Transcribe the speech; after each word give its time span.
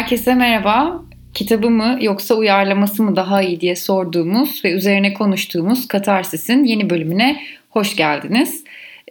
Herkese 0.00 0.34
merhaba. 0.34 1.02
Kitabı 1.34 1.70
mı 1.70 1.98
yoksa 2.00 2.34
uyarlaması 2.34 3.02
mı 3.02 3.16
daha 3.16 3.42
iyi 3.42 3.60
diye 3.60 3.76
sorduğumuz 3.76 4.64
ve 4.64 4.72
üzerine 4.72 5.14
konuştuğumuz 5.14 5.88
Katarsis'in 5.88 6.64
yeni 6.64 6.90
bölümüne 6.90 7.40
hoş 7.70 7.96
geldiniz. 7.96 8.64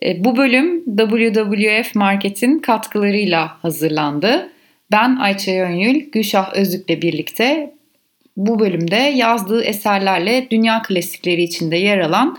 E, 0.03 0.23
bu 0.23 0.37
bölüm 0.37 0.83
WWF 0.97 1.95
Market'in 1.95 2.59
katkılarıyla 2.59 3.57
hazırlandı. 3.61 4.49
Ben 4.91 5.15
Ayça 5.15 5.51
Yönyül, 5.51 6.11
Gülşah 6.11 6.53
Özlük'le 6.53 7.01
birlikte 7.01 7.73
bu 8.37 8.59
bölümde 8.59 8.95
yazdığı 8.95 9.63
eserlerle 9.63 10.47
dünya 10.51 10.81
klasikleri 10.81 11.43
içinde 11.43 11.77
yer 11.77 11.99
alan 11.99 12.37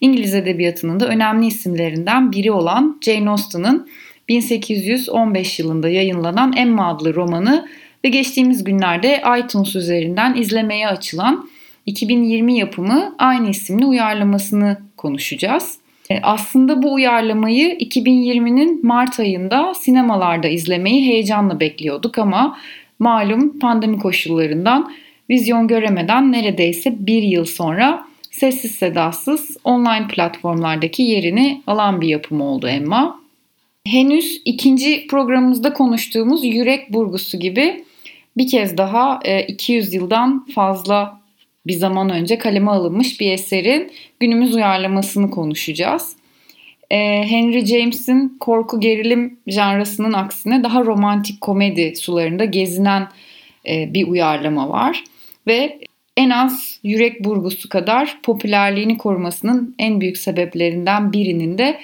İngiliz 0.00 0.34
edebiyatının 0.34 1.00
da 1.00 1.08
önemli 1.08 1.46
isimlerinden 1.46 2.32
biri 2.32 2.52
olan 2.52 3.00
Jane 3.04 3.30
Austen'ın 3.30 3.88
1815 4.28 5.58
yılında 5.58 5.88
yayınlanan 5.88 6.52
Emma 6.56 6.88
adlı 6.88 7.14
romanı 7.14 7.68
ve 8.04 8.08
geçtiğimiz 8.08 8.64
günlerde 8.64 9.22
iTunes 9.38 9.76
üzerinden 9.76 10.34
izlemeye 10.34 10.88
açılan 10.88 11.48
2020 11.86 12.58
yapımı 12.58 13.14
aynı 13.18 13.50
isimli 13.50 13.86
uyarlamasını 13.86 14.80
konuşacağız. 14.96 15.78
E, 16.10 16.20
aslında 16.22 16.82
bu 16.82 16.92
uyarlamayı 16.92 17.74
2020'nin 17.78 18.86
Mart 18.86 19.20
ayında 19.20 19.74
sinemalarda 19.74 20.48
izlemeyi 20.48 21.06
heyecanla 21.06 21.60
bekliyorduk 21.60 22.18
ama 22.18 22.58
malum 22.98 23.58
pandemi 23.58 23.98
koşullarından 23.98 24.92
vizyon 25.30 25.68
göremeden 25.68 26.32
neredeyse 26.32 26.94
bir 26.98 27.22
yıl 27.22 27.44
sonra 27.44 28.06
sessiz 28.30 28.72
sedasız 28.72 29.56
online 29.64 30.08
platformlardaki 30.08 31.02
yerini 31.02 31.62
alan 31.66 32.00
bir 32.00 32.08
yapım 32.08 32.40
oldu 32.40 32.68
Emma. 32.68 33.22
Henüz 33.86 34.42
ikinci 34.44 35.06
programımızda 35.06 35.72
konuştuğumuz 35.72 36.44
Yürek 36.44 36.92
Burgusu 36.92 37.38
gibi 37.38 37.84
bir 38.36 38.48
kez 38.48 38.76
daha 38.76 39.20
200 39.48 39.94
e, 39.94 39.96
yıldan 39.96 40.46
fazla 40.46 41.22
bir 41.66 41.72
zaman 41.72 42.10
önce 42.10 42.38
kaleme 42.38 42.70
alınmış 42.70 43.20
bir 43.20 43.32
eserin 43.32 43.92
günümüz 44.20 44.54
uyarlamasını 44.54 45.30
konuşacağız. 45.30 46.16
E, 46.90 46.96
Henry 47.28 47.66
James'in 47.66 48.36
korku 48.40 48.80
gerilim 48.80 49.38
janrasının 49.46 50.12
aksine 50.12 50.62
daha 50.62 50.84
romantik 50.84 51.40
komedi 51.40 51.96
sularında 51.96 52.44
gezinen 52.44 53.08
e, 53.68 53.94
bir 53.94 54.06
uyarlama 54.06 54.68
var. 54.68 55.04
Ve 55.46 55.78
en 56.16 56.30
az 56.30 56.80
Yürek 56.82 57.24
Burgusu 57.24 57.68
kadar 57.68 58.18
popülerliğini 58.22 58.98
korumasının 58.98 59.74
en 59.78 60.00
büyük 60.00 60.18
sebeplerinden 60.18 61.12
birinin 61.12 61.58
de 61.58 61.80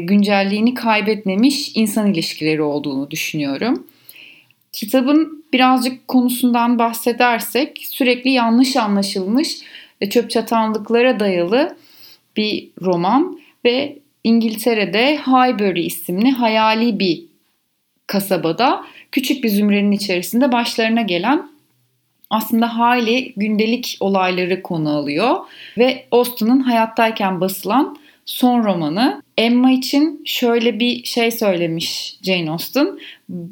güncelliğini 0.00 0.74
kaybetmemiş 0.74 1.76
insan 1.76 2.12
ilişkileri 2.12 2.62
olduğunu 2.62 3.10
düşünüyorum. 3.10 3.86
Kitabın 4.72 5.41
birazcık 5.52 6.08
konusundan 6.08 6.78
bahsedersek 6.78 7.78
sürekli 7.88 8.30
yanlış 8.30 8.76
anlaşılmış 8.76 9.58
çöp 10.10 10.30
çatanlıklara 10.30 11.20
dayalı 11.20 11.76
bir 12.36 12.68
roman 12.82 13.40
ve 13.64 13.98
İngiltere'de 14.24 15.16
Highbury 15.16 15.86
isimli 15.86 16.30
hayali 16.30 16.98
bir 16.98 17.24
kasabada 18.06 18.84
küçük 19.12 19.44
bir 19.44 19.48
zümrenin 19.48 19.92
içerisinde 19.92 20.52
başlarına 20.52 21.02
gelen 21.02 21.50
aslında 22.30 22.78
hali 22.78 23.32
gündelik 23.36 23.96
olayları 24.00 24.62
konu 24.62 24.96
alıyor 24.96 25.36
ve 25.78 26.06
Austen'ın 26.10 26.60
hayattayken 26.60 27.40
basılan 27.40 27.96
son 28.26 28.64
romanı. 28.64 29.22
Emma 29.38 29.70
için 29.70 30.22
şöyle 30.24 30.80
bir 30.80 31.04
şey 31.04 31.30
söylemiş 31.30 32.18
Jane 32.22 32.50
Austen. 32.50 32.98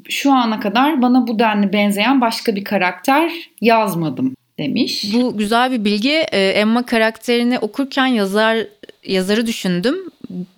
Şu 0.09 0.33
ana 0.33 0.61
kadar 0.61 1.03
bana 1.03 1.27
bu 1.27 1.39
denli 1.39 1.72
benzeyen 1.72 2.21
başka 2.21 2.56
bir 2.56 2.65
karakter 2.65 3.33
yazmadım 3.61 4.34
demiş. 4.59 5.05
Bu 5.15 5.37
güzel 5.37 5.72
bir 5.72 5.84
bilgi. 5.84 6.27
Ee, 6.33 6.49
Emma 6.49 6.87
karakterini 6.87 7.59
okurken 7.59 8.06
yazar 8.06 8.67
yazarı 9.05 9.47
düşündüm. 9.47 9.97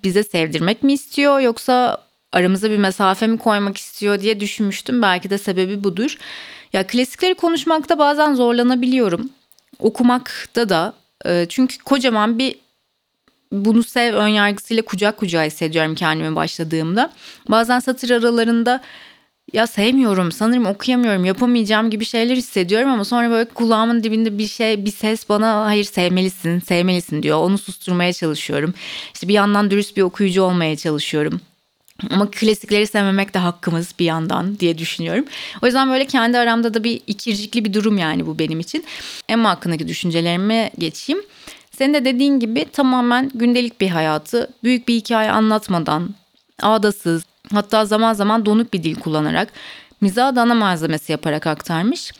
Bize 0.04 0.22
sevdirmek 0.22 0.82
mi 0.82 0.92
istiyor 0.92 1.41
yoksa 1.41 1.98
aramıza 2.32 2.70
bir 2.70 2.78
mesafe 2.78 3.26
mi 3.26 3.38
koymak 3.38 3.76
istiyor 3.76 4.20
diye 4.20 4.41
düşünmüştüm. 4.41 5.03
Belki 5.03 5.31
de 5.31 5.38
sebebi 5.38 5.84
budur. 5.84 6.16
Ya 6.72 6.87
klasikleri 6.87 7.34
konuşmakta 7.34 7.98
bazen 7.98 8.34
zorlanabiliyorum. 8.34 9.31
Okumakta 9.78 10.69
da 10.69 10.92
e, 11.26 11.47
çünkü 11.48 11.78
kocaman 11.78 12.38
bir 12.38 12.56
bunu 13.52 13.82
sev 13.82 14.14
ön 14.14 14.28
yargısıyla 14.28 14.82
kucak 14.82 15.16
kucağa 15.16 15.44
hissediyorum 15.44 15.94
kendime 15.94 16.36
başladığımda. 16.36 17.12
Bazen 17.48 17.78
satır 17.78 18.10
aralarında 18.10 18.80
ya 19.52 19.66
sevmiyorum 19.66 20.32
sanırım 20.32 20.66
okuyamıyorum 20.66 21.24
yapamayacağım 21.24 21.90
gibi 21.90 22.04
şeyler 22.04 22.36
hissediyorum 22.36 22.90
ama 22.90 23.04
sonra 23.04 23.30
böyle 23.30 23.48
kulağımın 23.48 24.04
dibinde 24.04 24.38
bir 24.38 24.46
şey 24.46 24.84
bir 24.84 24.90
ses 24.90 25.28
bana 25.28 25.64
hayır 25.64 25.84
sevmelisin 25.84 26.60
sevmelisin 26.60 27.22
diyor 27.22 27.38
onu 27.38 27.58
susturmaya 27.58 28.12
çalışıyorum 28.12 28.74
işte 29.14 29.28
bir 29.28 29.34
yandan 29.34 29.70
dürüst 29.70 29.96
bir 29.96 30.02
okuyucu 30.02 30.42
olmaya 30.42 30.76
çalışıyorum 30.76 31.40
ama 32.10 32.30
klasikleri 32.30 32.86
sevmemek 32.86 33.34
de 33.34 33.38
hakkımız 33.38 33.94
bir 33.98 34.04
yandan 34.04 34.58
diye 34.58 34.78
düşünüyorum. 34.78 35.24
O 35.62 35.66
yüzden 35.66 35.90
böyle 35.90 36.06
kendi 36.06 36.38
aramda 36.38 36.74
da 36.74 36.84
bir 36.84 37.00
ikircikli 37.06 37.64
bir 37.64 37.72
durum 37.72 37.98
yani 37.98 38.26
bu 38.26 38.38
benim 38.38 38.60
için. 38.60 38.84
Emma 39.28 39.50
hakkındaki 39.50 39.88
düşüncelerime 39.88 40.70
geçeyim. 40.78 41.22
Senin 41.78 41.94
de 41.94 42.05
dediğin 42.05 42.41
gibi 42.41 42.66
tamamen 42.72 43.31
gündelik 43.34 43.81
bir 43.81 43.88
hayatı 43.88 44.50
büyük 44.65 44.88
bir 44.88 44.94
hikaye 44.94 45.31
anlatmadan, 45.31 46.15
ağdasız, 46.62 47.25
hatta 47.53 47.84
zaman 47.84 48.12
zaman 48.12 48.47
donuk 48.47 48.72
bir 48.75 48.83
dil 48.83 48.94
kullanarak 48.94 49.53
mizah 50.00 50.37
ana 50.37 50.55
malzemesi 50.55 51.12
yaparak 51.12 51.47
aktarmış. 51.47 52.12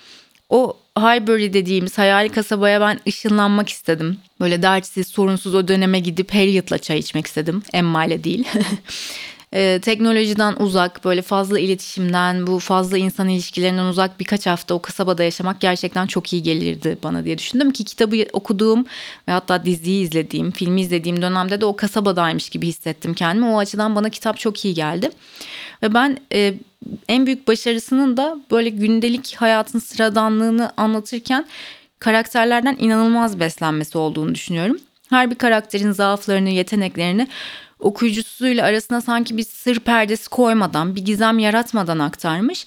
O 0.51 0.77
Highbury 0.99 1.53
dediğimiz 1.53 1.99
hayali 1.99 2.29
kasabaya 2.29 2.81
ben 2.81 3.01
ışınlanmak 3.09 3.69
istedim. 3.69 4.19
Böyle 4.41 4.63
dertsiz, 4.63 5.09
sorunsuz 5.09 5.55
o 5.55 5.69
döneme 5.69 6.01
gidip 6.01 6.35
Harriet'la 6.35 6.79
çay 6.79 6.99
içmek 6.99 7.27
istedim. 7.27 7.63
Emma 7.73 8.05
ile 8.05 8.25
değil. 8.25 8.49
e, 9.53 9.81
teknolojiden 9.81 10.57
uzak, 10.59 11.05
böyle 11.05 11.23
fazla 11.23 11.59
iletişimden, 11.59 12.47
bu 12.47 12.59
fazla 12.59 12.99
insan 12.99 13.29
ilişkilerinden 13.29 13.85
uzak 13.85 14.21
birkaç 14.21 14.47
hafta 14.47 14.75
o 14.75 14.83
kasabada 14.83 15.23
yaşamak 15.23 15.61
gerçekten 15.61 16.07
çok 16.07 16.33
iyi 16.33 16.43
gelirdi 16.43 16.99
bana 17.03 17.25
diye 17.25 17.39
düşündüm 17.39 17.71
ki 17.71 17.85
kitabı 17.85 18.17
okuduğum 18.33 18.87
ve 19.29 19.33
hatta 19.33 19.65
diziyi 19.65 20.05
izlediğim, 20.05 20.51
filmi 20.51 20.81
izlediğim 20.81 21.23
dönemde 21.23 21.61
de 21.61 21.65
o 21.65 21.77
kasabadaymış 21.77 22.51
gibi 22.51 22.67
hissettim 22.67 23.15
kendimi. 23.15 23.47
O 23.47 23.59
açıdan 23.59 23.97
bana 23.97 24.11
kitap 24.11 24.39
çok 24.39 24.65
iyi 24.65 24.75
geldi. 24.75 25.11
Ve 25.83 25.95
ben 25.95 26.19
e, 26.35 26.55
en 27.09 27.27
büyük 27.27 27.49
başarısının 27.49 28.17
da 28.17 28.39
böyle 28.51 28.69
gündelik 28.69 29.35
hayatın 29.35 29.79
sıradanlığını 29.79 30.73
anlatırken 30.77 31.47
karakterlerden 31.99 32.77
inanılmaz 32.81 33.41
beslenmesi 33.41 33.99
olduğunu 33.99 34.35
düşünüyorum. 34.35 34.79
Her 35.11 35.31
bir 35.31 35.35
karakterin 35.35 35.93
zaaflarını, 35.93 36.51
yeteneklerini 36.51 37.29
okuyucusuyla 37.83 38.65
arasına 38.67 39.01
sanki 39.01 39.37
bir 39.37 39.45
sır 39.45 39.79
perdesi 39.79 40.29
koymadan, 40.29 40.97
bir 40.97 41.05
gizem 41.05 41.39
yaratmadan 41.39 41.99
aktarmış. 41.99 42.67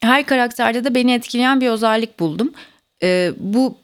Her 0.00 0.26
karakterde 0.26 0.84
de 0.84 0.94
beni 0.94 1.14
etkileyen 1.14 1.60
bir 1.60 1.68
özellik 1.68 2.20
buldum. 2.20 2.52
Ee, 3.02 3.32
bu 3.38 3.78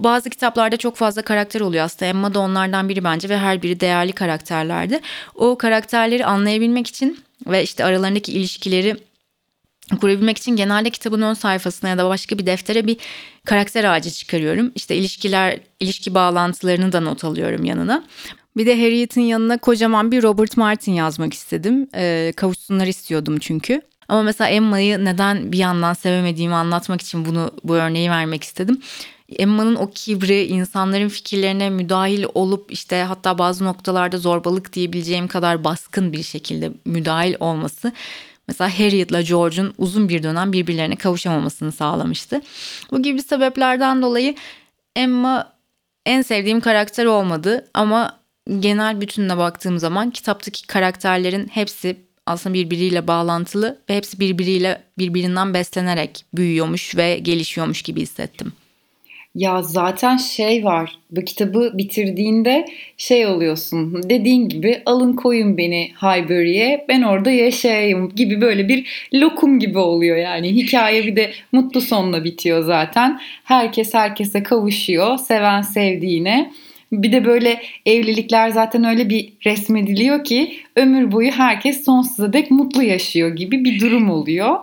bazı 0.00 0.30
kitaplarda 0.30 0.76
çok 0.76 0.96
fazla 0.96 1.22
karakter 1.22 1.60
oluyor 1.60 1.84
aslında. 1.84 2.06
Emma 2.06 2.34
da 2.34 2.40
onlardan 2.40 2.88
biri 2.88 3.04
bence 3.04 3.28
ve 3.28 3.38
her 3.38 3.62
biri 3.62 3.80
değerli 3.80 4.12
karakterlerdi. 4.12 5.00
O 5.34 5.58
karakterleri 5.58 6.26
anlayabilmek 6.26 6.86
için 6.86 7.20
ve 7.46 7.62
işte 7.62 7.84
aralarındaki 7.84 8.32
ilişkileri 8.32 8.96
kurabilmek 10.00 10.38
için 10.38 10.56
genelde 10.56 10.90
kitabın 10.90 11.22
ön 11.22 11.34
sayfasına 11.34 11.90
ya 11.90 11.98
da 11.98 12.08
başka 12.08 12.38
bir 12.38 12.46
deftere 12.46 12.86
bir 12.86 12.96
karakter 13.44 13.84
ağacı 13.84 14.10
çıkarıyorum. 14.10 14.72
İşte 14.74 14.96
ilişkiler, 14.96 15.60
ilişki 15.80 16.14
bağlantılarını 16.14 16.92
da 16.92 17.00
not 17.00 17.24
alıyorum 17.24 17.64
yanına. 17.64 18.04
Bir 18.58 18.66
de 18.66 18.82
Harriet'in 18.82 19.20
yanına 19.20 19.58
kocaman 19.58 20.12
bir 20.12 20.22
Robert 20.22 20.56
Martin 20.56 20.92
yazmak 20.92 21.34
istedim. 21.34 21.88
E, 21.94 22.32
kavuşsunlar 22.36 22.86
istiyordum 22.86 23.38
çünkü. 23.38 23.82
Ama 24.08 24.22
mesela 24.22 24.48
Emma'yı 24.48 25.04
neden 25.04 25.52
bir 25.52 25.58
yandan 25.58 25.92
sevemediğimi 25.92 26.54
anlatmak 26.54 27.02
için 27.02 27.24
bunu 27.24 27.50
bu 27.64 27.74
örneği 27.74 28.10
vermek 28.10 28.44
istedim. 28.44 28.80
Emma'nın 29.38 29.74
o 29.74 29.90
kibri, 29.90 30.44
insanların 30.44 31.08
fikirlerine 31.08 31.70
müdahil 31.70 32.24
olup 32.34 32.72
işte 32.72 33.02
hatta 33.02 33.38
bazı 33.38 33.64
noktalarda 33.64 34.18
zorbalık 34.18 34.72
diyebileceğim 34.72 35.28
kadar 35.28 35.64
baskın 35.64 36.12
bir 36.12 36.22
şekilde 36.22 36.72
müdahil 36.84 37.34
olması 37.40 37.92
mesela 38.48 38.78
Harriet'la 38.78 39.20
George'un 39.20 39.74
uzun 39.78 40.08
bir 40.08 40.22
dönem 40.22 40.52
birbirlerine 40.52 40.96
kavuşamamasını 40.96 41.72
sağlamıştı. 41.72 42.40
Bu 42.90 43.02
gibi 43.02 43.22
sebeplerden 43.22 44.02
dolayı 44.02 44.34
Emma 44.96 45.52
en 46.06 46.22
sevdiğim 46.22 46.60
karakter 46.60 47.04
olmadı 47.04 47.66
ama 47.74 48.17
genel 48.60 49.00
bütününe 49.00 49.36
baktığım 49.36 49.78
zaman 49.78 50.10
kitaptaki 50.10 50.66
karakterlerin 50.66 51.46
hepsi 51.46 51.96
aslında 52.26 52.54
birbiriyle 52.54 53.06
bağlantılı 53.06 53.78
ve 53.90 53.96
hepsi 53.96 54.20
birbiriyle 54.20 54.82
birbirinden 54.98 55.54
beslenerek 55.54 56.24
büyüyormuş 56.34 56.96
ve 56.96 57.18
gelişiyormuş 57.18 57.82
gibi 57.82 58.00
hissettim. 58.00 58.52
Ya 59.34 59.62
zaten 59.62 60.16
şey 60.16 60.64
var. 60.64 60.98
Bu 61.10 61.20
kitabı 61.20 61.70
bitirdiğinde 61.74 62.64
şey 62.96 63.26
oluyorsun. 63.26 64.02
Dediğin 64.10 64.48
gibi 64.48 64.82
alın 64.86 65.12
koyun 65.12 65.56
beni 65.56 65.92
Highbury'e. 66.02 66.84
Ben 66.88 67.02
orada 67.02 67.30
yaşayayım 67.30 68.14
gibi 68.14 68.40
böyle 68.40 68.68
bir 68.68 69.08
lokum 69.14 69.58
gibi 69.58 69.78
oluyor 69.78 70.16
yani. 70.16 70.48
Hikaye 70.48 71.06
bir 71.06 71.16
de 71.16 71.32
mutlu 71.52 71.80
sonla 71.80 72.24
bitiyor 72.24 72.64
zaten. 72.64 73.20
Herkes 73.44 73.94
herkese 73.94 74.42
kavuşuyor. 74.42 75.18
Seven 75.18 75.62
sevdiğine. 75.62 76.52
Bir 76.92 77.12
de 77.12 77.24
böyle 77.24 77.62
evlilikler 77.86 78.48
zaten 78.48 78.84
öyle 78.84 79.08
bir 79.08 79.32
resmediliyor 79.46 80.24
ki 80.24 80.56
ömür 80.76 81.12
boyu 81.12 81.30
herkes 81.30 81.84
sonsuza 81.84 82.32
dek 82.32 82.50
mutlu 82.50 82.82
yaşıyor 82.82 83.36
gibi 83.36 83.64
bir 83.64 83.80
durum 83.80 84.10
oluyor. 84.10 84.56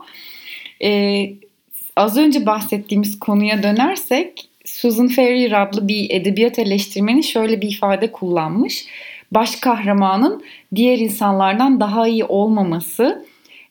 Ee, 0.83 1.33
az 1.95 2.17
önce 2.17 2.45
bahsettiğimiz 2.45 3.19
konuya 3.19 3.63
dönersek 3.63 4.49
Susan 4.65 5.07
Ferrier 5.07 5.61
adlı 5.61 5.87
bir 5.87 6.09
edebiyat 6.09 6.59
eleştirmeni 6.59 7.23
şöyle 7.23 7.61
bir 7.61 7.69
ifade 7.69 8.11
kullanmış. 8.11 8.85
Baş 9.31 9.55
kahramanın 9.55 10.43
diğer 10.75 10.97
insanlardan 10.97 11.79
daha 11.79 12.07
iyi 12.07 12.25
olmaması, 12.25 13.25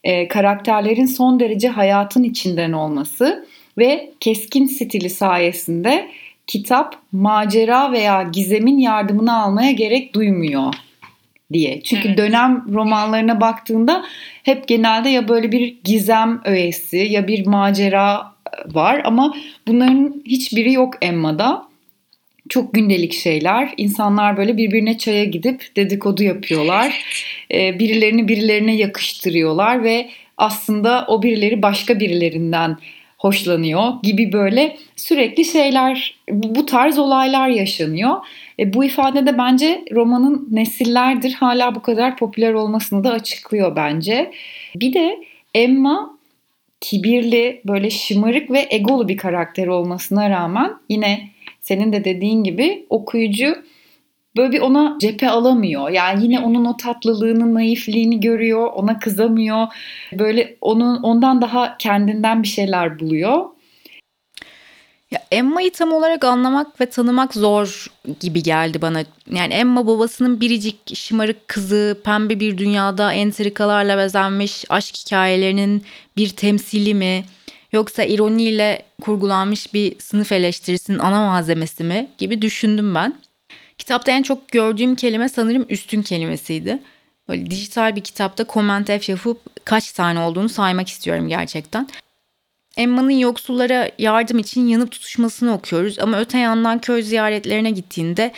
e, 0.04 0.28
karakterlerin 0.28 1.06
son 1.06 1.40
derece 1.40 1.68
hayatın 1.68 2.22
içinden 2.22 2.72
olması 2.72 3.46
ve 3.78 4.10
keskin 4.20 4.66
stili 4.66 5.10
sayesinde 5.10 6.08
kitap 6.46 6.96
macera 7.12 7.92
veya 7.92 8.22
gizemin 8.22 8.78
yardımını 8.78 9.42
almaya 9.42 9.72
gerek 9.72 10.14
duymuyor 10.14 10.74
diye. 11.52 11.82
Çünkü 11.82 12.08
evet. 12.08 12.18
dönem 12.18 12.64
romanlarına 12.72 13.40
baktığında 13.40 14.04
hep 14.42 14.68
genelde 14.68 15.08
ya 15.08 15.28
böyle 15.28 15.52
bir 15.52 15.78
gizem 15.84 16.40
öğesi 16.44 16.96
ya 16.96 17.28
bir 17.28 17.46
macera 17.46 18.34
var 18.66 19.02
ama 19.04 19.34
bunların 19.66 20.22
hiçbiri 20.26 20.72
yok 20.72 20.94
Emma'da. 21.02 21.62
Çok 22.48 22.74
gündelik 22.74 23.12
şeyler. 23.12 23.74
İnsanlar 23.76 24.36
böyle 24.36 24.56
birbirine 24.56 24.98
çaya 24.98 25.24
gidip 25.24 25.76
dedikodu 25.76 26.22
yapıyorlar. 26.22 27.04
Ee, 27.52 27.78
birilerini 27.78 28.28
birilerine 28.28 28.76
yakıştırıyorlar 28.76 29.84
ve 29.84 30.10
aslında 30.36 31.04
o 31.08 31.22
birileri 31.22 31.62
başka 31.62 32.00
birilerinden 32.00 32.76
hoşlanıyor 33.24 33.92
gibi 34.02 34.32
böyle 34.32 34.76
sürekli 34.96 35.44
şeyler 35.44 36.16
bu 36.30 36.66
tarz 36.66 36.98
olaylar 36.98 37.48
yaşanıyor. 37.48 38.16
E, 38.58 38.72
bu 38.72 38.84
ifade 38.84 39.26
de 39.26 39.38
bence 39.38 39.84
romanın 39.92 40.48
nesillerdir 40.50 41.32
hala 41.32 41.74
bu 41.74 41.82
kadar 41.82 42.16
popüler 42.16 42.52
olmasını 42.52 43.04
da 43.04 43.12
açıklıyor 43.12 43.76
bence. 43.76 44.30
Bir 44.76 44.94
de 44.94 45.24
Emma 45.54 46.18
kibirli, 46.80 47.60
böyle 47.64 47.90
şımarık 47.90 48.50
ve 48.50 48.66
egolu 48.70 49.08
bir 49.08 49.16
karakter 49.16 49.66
olmasına 49.66 50.30
rağmen 50.30 50.72
yine 50.88 51.28
senin 51.60 51.92
de 51.92 52.04
dediğin 52.04 52.44
gibi 52.44 52.86
okuyucu 52.90 53.56
böyle 54.36 54.52
bir 54.52 54.60
ona 54.60 54.96
cephe 55.00 55.30
alamıyor. 55.30 55.90
Yani 55.90 56.24
yine 56.24 56.40
onun 56.40 56.64
o 56.64 56.76
tatlılığını, 56.76 57.54
naifliğini 57.54 58.20
görüyor, 58.20 58.72
ona 58.72 58.98
kızamıyor. 58.98 59.66
Böyle 60.12 60.56
onun 60.60 61.02
ondan 61.02 61.42
daha 61.42 61.76
kendinden 61.78 62.42
bir 62.42 62.48
şeyler 62.48 63.00
buluyor. 63.00 63.44
Ya 65.10 65.22
Emma'yı 65.32 65.72
tam 65.72 65.92
olarak 65.92 66.24
anlamak 66.24 66.80
ve 66.80 66.86
tanımak 66.86 67.34
zor 67.34 67.86
gibi 68.20 68.42
geldi 68.42 68.82
bana. 68.82 69.04
Yani 69.30 69.54
Emma 69.54 69.86
babasının 69.86 70.40
biricik, 70.40 70.96
şımarık 70.96 71.48
kızı, 71.48 72.00
pembe 72.04 72.40
bir 72.40 72.58
dünyada 72.58 73.12
entrikalarla 73.12 73.98
bezenmiş 73.98 74.64
aşk 74.68 74.96
hikayelerinin 74.96 75.82
bir 76.16 76.28
temsili 76.28 76.94
mi? 76.94 77.24
Yoksa 77.72 78.04
ironiyle 78.04 78.82
kurgulanmış 79.02 79.74
bir 79.74 79.98
sınıf 79.98 80.32
eleştirisinin 80.32 80.98
ana 80.98 81.26
malzemesi 81.26 81.84
mi 81.84 82.08
gibi 82.18 82.42
düşündüm 82.42 82.94
ben. 82.94 83.14
Kitapta 83.78 84.12
en 84.12 84.22
çok 84.22 84.48
gördüğüm 84.48 84.94
kelime 84.94 85.28
sanırım 85.28 85.66
üstün 85.68 86.02
kelimesiydi. 86.02 86.78
Böyle 87.28 87.50
dijital 87.50 87.96
bir 87.96 88.00
kitapta 88.00 88.44
comment 88.52 88.86
F 88.86 89.12
yapıp 89.12 89.64
kaç 89.64 89.92
tane 89.92 90.20
olduğunu 90.20 90.48
saymak 90.48 90.88
istiyorum 90.88 91.28
gerçekten. 91.28 91.88
Emma'nın 92.76 93.10
yoksullara 93.10 93.90
yardım 93.98 94.38
için 94.38 94.66
yanıp 94.66 94.90
tutuşmasını 94.90 95.54
okuyoruz 95.54 95.98
ama 95.98 96.20
öte 96.20 96.38
yandan 96.38 96.78
köy 96.78 97.02
ziyaretlerine 97.02 97.70
gittiğinde 97.70 98.32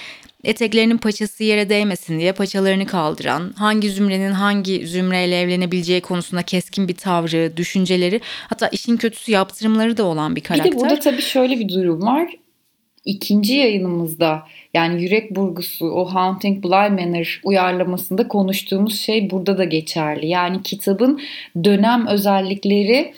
eteklerinin 0.45 0.99
paçası 0.99 1.45
yere 1.45 1.69
değmesin 1.69 2.19
diye 2.19 2.33
paçalarını 2.33 2.87
kaldıran, 2.87 3.55
hangi 3.57 3.91
zümrenin 3.91 4.33
hangi 4.33 4.87
zümreyle 4.87 5.41
evlenebileceği 5.41 6.01
konusunda 6.01 6.43
keskin 6.43 6.89
bir 6.89 6.97
tavrı, 6.97 7.57
düşünceleri, 7.57 8.21
hatta 8.49 8.69
işin 8.69 8.97
kötüsü 8.97 9.33
yaptırımları 9.33 9.97
da 9.97 10.05
olan 10.05 10.37
bir 10.37 10.41
karakter. 10.41 10.73
Bir 10.73 10.77
de 10.77 10.81
burada 10.81 10.99
tabii 10.99 11.23
şöyle 11.23 11.59
bir 11.59 11.69
durum 11.69 12.03
var. 12.03 12.37
İkinci 13.07 13.55
yayınımızda 13.55 14.43
yani 14.75 15.03
Yürek 15.03 15.37
Burgusu 15.37 15.91
o 15.91 16.05
Haunting 16.05 16.65
Bly 16.65 16.91
Manor 16.91 17.41
uyarlamasında 17.45 18.29
konuştuğumuz 18.29 19.01
şey 19.01 19.31
burada 19.31 19.59
da 19.59 19.65
geçerli. 19.65 20.27
Yani 20.27 20.63
kitabın 20.63 21.21
dönem 21.65 22.07
özellikleri 22.07 23.15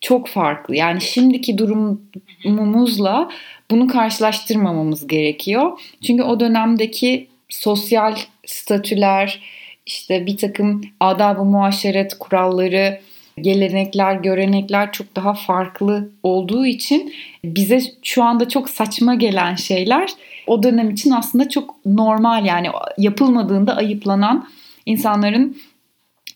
çok 0.00 0.28
farklı. 0.28 0.76
Yani 0.76 1.00
şimdiki 1.00 1.58
durumumuzla 1.58 3.30
bunu 3.70 3.86
karşılaştırmamamız 3.88 5.06
gerekiyor. 5.06 5.80
Çünkü 6.06 6.22
o 6.22 6.40
dönemdeki 6.40 7.26
sosyal 7.48 8.16
statüler, 8.46 9.40
işte 9.86 10.26
bir 10.26 10.36
takım 10.36 10.82
adab-ı 11.00 11.44
muaşeret 11.44 12.18
kuralları, 12.18 13.00
gelenekler, 13.42 14.14
görenekler 14.14 14.92
çok 14.92 15.16
daha 15.16 15.34
farklı 15.34 16.10
olduğu 16.22 16.66
için 16.66 17.12
bize 17.44 17.80
şu 18.02 18.24
anda 18.24 18.48
çok 18.48 18.70
saçma 18.70 19.14
gelen 19.14 19.54
şeyler 19.54 20.10
o 20.46 20.62
dönem 20.62 20.90
için 20.90 21.10
aslında 21.10 21.48
çok 21.48 21.86
normal 21.86 22.46
yani 22.46 22.68
yapılmadığında 22.98 23.76
ayıplanan 23.76 24.48
insanların 24.86 25.56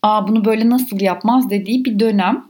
Aa 0.03 0.29
bunu 0.29 0.45
böyle 0.45 0.71
nasıl 0.71 1.01
yapmaz 1.01 1.51
dediği 1.51 1.85
bir 1.85 1.99
dönem. 1.99 2.45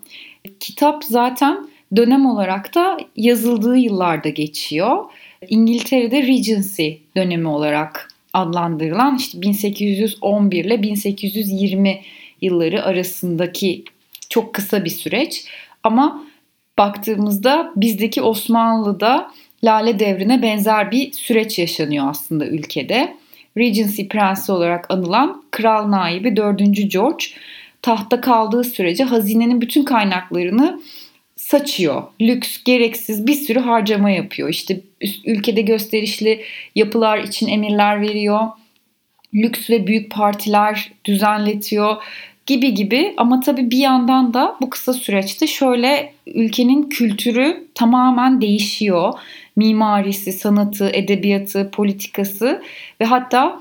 Kitap 0.61 1.05
zaten 1.05 1.69
dönem 1.97 2.27
olarak 2.27 2.75
da 2.75 2.99
yazıldığı 3.17 3.77
yıllarda 3.77 4.29
geçiyor. 4.29 5.05
İngiltere'de 5.49 6.23
Regency 6.23 6.91
dönemi 7.17 7.49
olarak 7.49 8.09
adlandırılan 8.33 9.17
işte 9.17 9.43
1811 9.43 10.65
ile 10.65 10.83
1820 10.83 12.01
yılları 12.41 12.85
arasındaki 12.85 13.85
çok 14.33 14.55
kısa 14.55 14.85
bir 14.85 14.91
süreç. 14.91 15.45
Ama 15.85 16.25
baktığımızda 16.79 17.73
bizdeki 17.77 18.23
Osmanlı'da 18.23 19.31
Lale 19.65 19.99
Devri'ne 19.99 20.43
benzer 20.43 20.91
bir 20.91 21.13
süreç 21.13 21.59
yaşanıyor 21.59 22.11
aslında 22.11 22.47
ülkede. 22.47 23.17
Regency 23.59 24.03
Prensi 24.03 24.53
olarak 24.53 24.91
anılan 24.91 25.45
Kral 25.51 25.91
Naibi 25.91 26.37
4. 26.37 26.93
George 26.93 27.25
tahta 27.83 28.21
kaldığı 28.21 28.65
sürece 28.65 29.05
hazinenin 29.05 29.61
bütün 29.61 29.85
kaynaklarını 29.85 30.81
saçıyor. 31.37 32.03
Lüks, 32.21 32.65
gereksiz 32.65 33.27
bir 33.27 33.35
sürü 33.35 33.59
harcama 33.59 34.11
yapıyor. 34.11 34.49
İşte 34.49 34.81
ülkede 35.25 35.61
gösterişli 35.61 36.45
yapılar 36.75 37.19
için 37.19 37.49
emirler 37.49 38.01
veriyor. 38.01 38.41
Lüks 39.35 39.71
ve 39.71 39.87
büyük 39.87 40.11
partiler 40.11 40.93
düzenletiyor 41.05 41.97
gibi 42.47 42.75
gibi 42.75 43.15
ama 43.17 43.41
tabii 43.41 43.71
bir 43.71 43.79
yandan 43.79 44.35
da 44.35 44.57
bu 44.61 44.71
kısa 44.71 44.93
süreçte 44.93 45.47
şöyle 45.47 46.13
ülkenin 46.27 46.83
kültürü 46.83 47.67
tamamen 47.75 48.41
değişiyor. 48.41 49.13
Mimarisi, 49.57 50.33
sanatı, 50.33 50.91
edebiyatı, 50.93 51.71
politikası 51.71 52.63
ve 53.01 53.05
hatta 53.05 53.61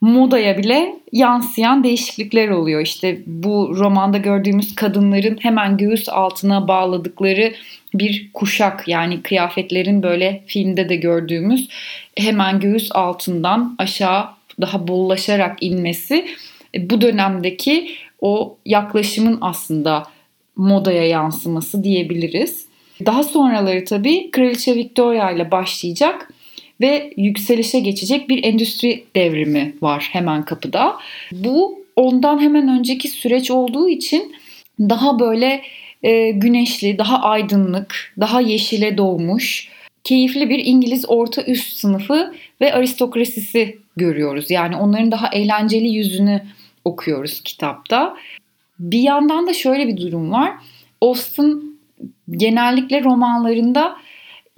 modaya 0.00 0.58
bile 0.58 0.96
yansıyan 1.12 1.84
değişiklikler 1.84 2.48
oluyor. 2.48 2.80
İşte 2.80 3.18
bu 3.26 3.74
romanda 3.76 4.18
gördüğümüz 4.18 4.74
kadınların 4.74 5.38
hemen 5.40 5.76
göğüs 5.76 6.08
altına 6.08 6.68
bağladıkları 6.68 7.52
bir 7.94 8.30
kuşak 8.34 8.88
yani 8.88 9.22
kıyafetlerin 9.22 10.02
böyle 10.02 10.42
filmde 10.46 10.88
de 10.88 10.96
gördüğümüz 10.96 11.68
hemen 12.16 12.60
göğüs 12.60 12.92
altından 12.92 13.74
aşağı 13.78 14.28
daha 14.60 14.88
bollaşarak 14.88 15.56
inmesi 15.60 16.26
e, 16.74 16.90
bu 16.90 17.00
dönemdeki 17.00 17.90
o 18.22 18.56
yaklaşımın 18.66 19.38
aslında 19.40 20.06
modaya 20.56 21.06
yansıması 21.06 21.84
diyebiliriz. 21.84 22.66
Daha 23.06 23.22
sonraları 23.22 23.84
tabii 23.84 24.30
Kraliçe 24.30 24.74
Victoria 24.74 25.30
ile 25.30 25.50
başlayacak 25.50 26.32
ve 26.80 27.12
yükselişe 27.16 27.80
geçecek 27.80 28.28
bir 28.28 28.44
endüstri 28.44 29.04
devrimi 29.16 29.74
var 29.82 30.08
hemen 30.12 30.44
kapıda. 30.44 30.96
Bu 31.32 31.84
ondan 31.96 32.40
hemen 32.40 32.68
önceki 32.68 33.08
süreç 33.08 33.50
olduğu 33.50 33.88
için 33.88 34.34
daha 34.80 35.18
böyle 35.18 35.62
e, 36.02 36.30
güneşli, 36.30 36.98
daha 36.98 37.22
aydınlık, 37.22 38.14
daha 38.20 38.40
yeşile 38.40 38.98
doğmuş, 38.98 39.68
keyifli 40.04 40.50
bir 40.50 40.64
İngiliz 40.64 41.04
orta 41.08 41.42
üst 41.42 41.76
sınıfı 41.76 42.34
ve 42.60 42.74
aristokrasisi 42.74 43.78
görüyoruz. 43.96 44.50
Yani 44.50 44.76
onların 44.76 45.12
daha 45.12 45.28
eğlenceli 45.28 45.88
yüzünü 45.88 46.42
okuyoruz 46.84 47.40
kitapta. 47.40 48.16
Bir 48.78 49.00
yandan 49.00 49.46
da 49.46 49.52
şöyle 49.52 49.88
bir 49.88 49.96
durum 49.96 50.32
var. 50.32 50.52
Austen 51.00 51.62
genellikle 52.30 53.04
romanlarında 53.04 53.96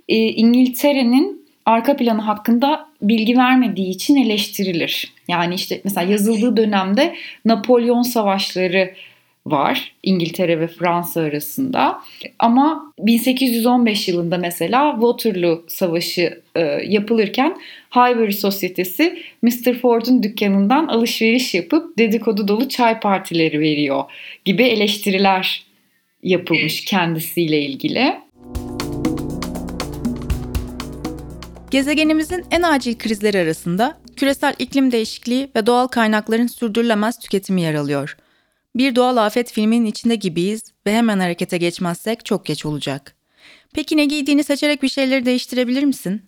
e, 0.08 0.16
İngiltere'nin 0.16 1.46
arka 1.66 1.96
planı 1.96 2.20
hakkında 2.20 2.88
bilgi 3.02 3.36
vermediği 3.36 3.88
için 3.88 4.16
eleştirilir. 4.16 5.12
Yani 5.28 5.54
işte 5.54 5.80
mesela 5.84 6.10
yazıldığı 6.10 6.56
dönemde 6.56 7.14
Napolyon 7.44 8.02
savaşları 8.02 8.94
var 9.46 9.94
İngiltere 10.02 10.60
ve 10.60 10.66
Fransa 10.66 11.20
arasında. 11.20 12.00
Ama 12.38 12.92
1815 12.98 14.08
yılında 14.08 14.38
mesela 14.38 14.92
Waterloo 14.92 15.64
Savaşı 15.68 16.42
e, 16.54 16.60
yapılırken 16.88 17.56
Highbury 17.90 18.32
Sosyetesi 18.32 19.22
Mr. 19.42 19.74
Ford'un 19.80 20.22
dükkanından 20.22 20.86
alışveriş 20.86 21.54
yapıp 21.54 21.98
dedikodu 21.98 22.48
dolu 22.48 22.68
çay 22.68 23.00
partileri 23.00 23.60
veriyor 23.60 24.04
gibi 24.44 24.62
eleştiriler 24.62 25.64
yapılmış 26.22 26.84
kendisiyle 26.84 27.62
ilgili. 27.62 28.14
Gezegenimizin 31.70 32.44
en 32.50 32.62
acil 32.62 32.98
krizleri 32.98 33.38
arasında 33.38 33.98
küresel 34.16 34.54
iklim 34.58 34.92
değişikliği 34.92 35.48
ve 35.56 35.66
doğal 35.66 35.86
kaynakların 35.86 36.46
sürdürülemez 36.46 37.18
tüketimi 37.18 37.62
yer 37.62 37.74
alıyor. 37.74 38.16
Bir 38.76 38.96
doğal 38.96 39.16
afet 39.16 39.52
filminin 39.52 39.86
içinde 39.86 40.14
gibiyiz 40.14 40.62
ve 40.86 40.94
hemen 40.94 41.18
harekete 41.18 41.58
geçmezsek 41.58 42.24
çok 42.24 42.46
geç 42.46 42.66
olacak. 42.66 43.16
Peki 43.74 43.96
ne 43.96 44.04
giydiğini 44.04 44.44
seçerek 44.44 44.82
bir 44.82 44.88
şeyleri 44.88 45.26
değiştirebilir 45.26 45.84
misin? 45.84 46.22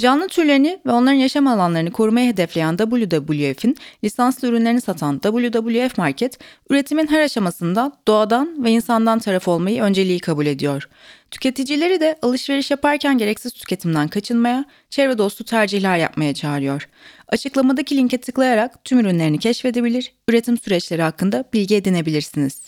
Canlı 0.00 0.28
türlerini 0.28 0.80
ve 0.86 0.92
onların 0.92 1.16
yaşam 1.16 1.46
alanlarını 1.46 1.90
korumaya 1.90 2.26
hedefleyen 2.26 2.76
WWF'in 2.76 3.76
lisanslı 4.04 4.48
ürünlerini 4.48 4.80
satan 4.80 5.18
WWF 5.18 5.98
Market, 5.98 6.38
üretimin 6.70 7.06
her 7.06 7.20
aşamasında 7.20 7.92
doğadan 8.08 8.64
ve 8.64 8.70
insandan 8.70 9.18
taraf 9.18 9.48
olmayı 9.48 9.82
önceliği 9.82 10.20
kabul 10.20 10.46
ediyor. 10.46 10.88
Tüketicileri 11.30 12.00
de 12.00 12.18
alışveriş 12.22 12.70
yaparken 12.70 13.18
gereksiz 13.18 13.52
tüketimden 13.52 14.08
kaçınmaya, 14.08 14.64
çevre 14.90 15.18
dostu 15.18 15.44
tercihler 15.44 15.98
yapmaya 15.98 16.34
çağırıyor. 16.34 16.88
Açıklamadaki 17.28 17.96
linke 17.96 18.18
tıklayarak 18.18 18.84
tüm 18.84 19.00
ürünlerini 19.00 19.38
keşfedebilir, 19.38 20.12
üretim 20.28 20.58
süreçleri 20.58 21.02
hakkında 21.02 21.44
bilgi 21.52 21.76
edinebilirsiniz. 21.76 22.62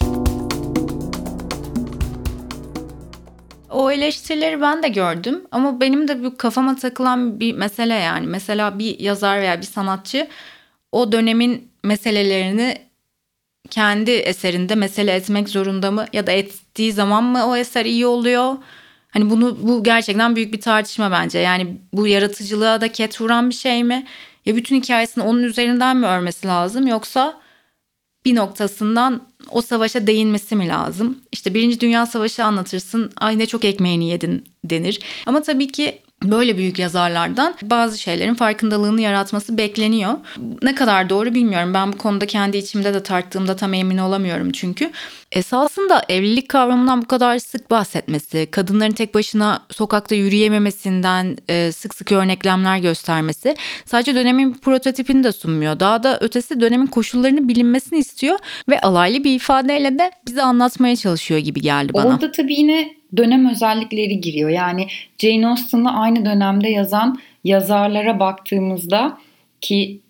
O 3.71 3.91
eleştirileri 3.91 4.61
ben 4.61 4.83
de 4.83 4.89
gördüm 4.89 5.45
ama 5.51 5.81
benim 5.81 6.09
de 6.09 6.25
bu 6.25 6.37
kafama 6.37 6.77
takılan 6.77 7.41
bir 7.41 7.53
mesele 7.55 7.95
yani. 7.95 8.27
Mesela 8.27 8.79
bir 8.79 9.01
yazar 9.01 9.41
veya 9.41 9.61
bir 9.61 9.67
sanatçı 9.67 10.29
o 10.93 11.13
dönemin 11.13 11.71
meselelerini 11.85 12.79
kendi 13.71 14.11
eserinde 14.11 14.75
mesele 14.75 15.13
etmek 15.15 15.49
zorunda 15.49 15.91
mı 15.91 16.07
ya 16.13 16.27
da 16.27 16.33
ettiği 16.33 16.93
zaman 16.93 17.25
mı 17.25 17.47
o 17.47 17.57
eser 17.57 17.85
iyi 17.85 18.07
oluyor? 18.07 18.57
Hani 19.11 19.31
bunu 19.31 19.59
bu 19.63 19.85
gerçekten 19.85 20.37
büyük 20.37 20.53
bir 20.53 20.61
tartışma 20.61 21.11
bence. 21.11 21.39
Yani 21.39 21.77
bu 21.93 22.07
yaratıcılığa 22.07 22.81
da 22.81 22.93
ket 22.93 23.21
vuran 23.21 23.51
bir 23.51 23.55
şey 23.55 23.85
mi? 23.85 24.07
Ya 24.47 24.57
bütün 24.57 24.77
hikayesini 24.77 25.25
onun 25.25 25.43
üzerinden 25.43 25.97
mi 25.97 26.07
örmesi 26.07 26.47
lazım 26.47 26.87
yoksa 26.87 27.41
bir 28.29 28.37
noktasından 28.37 29.23
o 29.51 29.63
savaşa 29.63 30.07
değinmesi 30.07 30.57
mi 30.57 30.69
lazım? 30.69 31.19
İşte 31.33 31.55
Birinci 31.55 31.81
Dünya 31.81 32.07
Savaşı 32.07 32.45
anlatırsın, 32.45 33.13
ay 33.17 33.39
ne 33.39 33.47
çok 33.47 33.65
ekmeğini 33.65 34.09
yedin 34.09 34.45
denir. 34.65 35.01
Ama 35.27 35.43
tabii 35.43 35.69
ki 35.69 36.03
böyle 36.23 36.57
büyük 36.57 36.79
yazarlardan 36.79 37.55
bazı 37.63 37.99
şeylerin 37.99 38.35
farkındalığını 38.35 39.01
yaratması 39.01 39.59
bekleniyor. 39.59 40.13
Ne 40.63 40.75
kadar 40.75 41.11
doğru 41.11 41.35
bilmiyorum. 41.35 41.75
Ben 41.75 41.93
bu 41.93 41.99
konuda 41.99 42.27
kendi 42.27 42.57
içimde 42.57 42.95
de 42.95 43.03
tarttığımda 43.03 43.57
tam 43.57 43.75
emin 43.75 43.99
olamıyorum 43.99 44.53
çünkü. 44.53 44.91
Esasında 45.33 46.03
evlilik 46.09 46.49
kavramından 46.49 47.03
bu 47.03 47.07
kadar 47.07 47.39
sık 47.39 47.71
bahsetmesi, 47.71 48.49
kadınların 48.51 48.93
tek 48.93 49.15
başına 49.15 49.63
sokakta 49.71 50.15
yürüyememesinden 50.15 51.37
e, 51.49 51.73
sık 51.73 51.95
sık 51.95 52.13
örneklemler 52.13 52.79
göstermesi 52.79 53.57
sadece 53.85 54.15
dönemin 54.15 54.53
prototipini 54.53 55.25
de 55.25 55.33
sunmuyor. 55.33 55.81
Daha 55.81 56.03
da 56.03 56.19
ötesi 56.21 56.61
dönemin 56.61 56.87
koşullarını 56.87 57.49
bilinmesini 57.49 57.99
istiyor 57.99 58.39
ve 58.69 58.81
alaylı 58.81 59.25
bir 59.25 59.35
ifadeyle 59.35 59.99
de 59.99 60.11
bize 60.27 60.43
anlatmaya 60.43 60.97
çalışıyor 60.97 61.41
gibi 61.41 61.61
geldi 61.61 61.95
bana. 61.95 62.07
Orada 62.07 62.33
tabii 62.33 62.55
yine 62.55 62.98
dönem 63.17 63.51
özellikleri 63.51 64.21
giriyor. 64.21 64.51
Yani 64.51 64.87
Jane 65.19 65.47
Austen'la 65.47 66.01
aynı 66.01 66.25
dönemde 66.25 66.69
yazan 66.69 67.19
yazarlara 67.45 68.21
baktığımızda 68.21 69.19
ki 69.61 70.01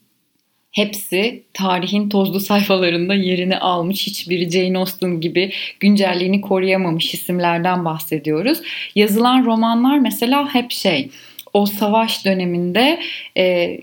hepsi 0.73 1.43
tarihin 1.55 2.09
tozlu 2.09 2.41
sayfalarında 2.51 3.15
yerini 3.15 3.59
almış. 3.59 4.07
Hiçbiri 4.07 4.51
Jane 4.51 4.79
Austen 4.79 5.21
gibi 5.21 5.53
güncelliğini 5.81 6.41
koruyamamış 6.41 7.15
isimlerden 7.15 7.85
bahsediyoruz. 7.85 8.59
Yazılan 8.95 9.45
romanlar 9.45 9.99
mesela 9.99 10.55
hep 10.55 10.71
şey 10.71 11.11
o 11.53 11.67
savaş 11.67 12.25
döneminde 12.25 13.01
e, 13.37 13.79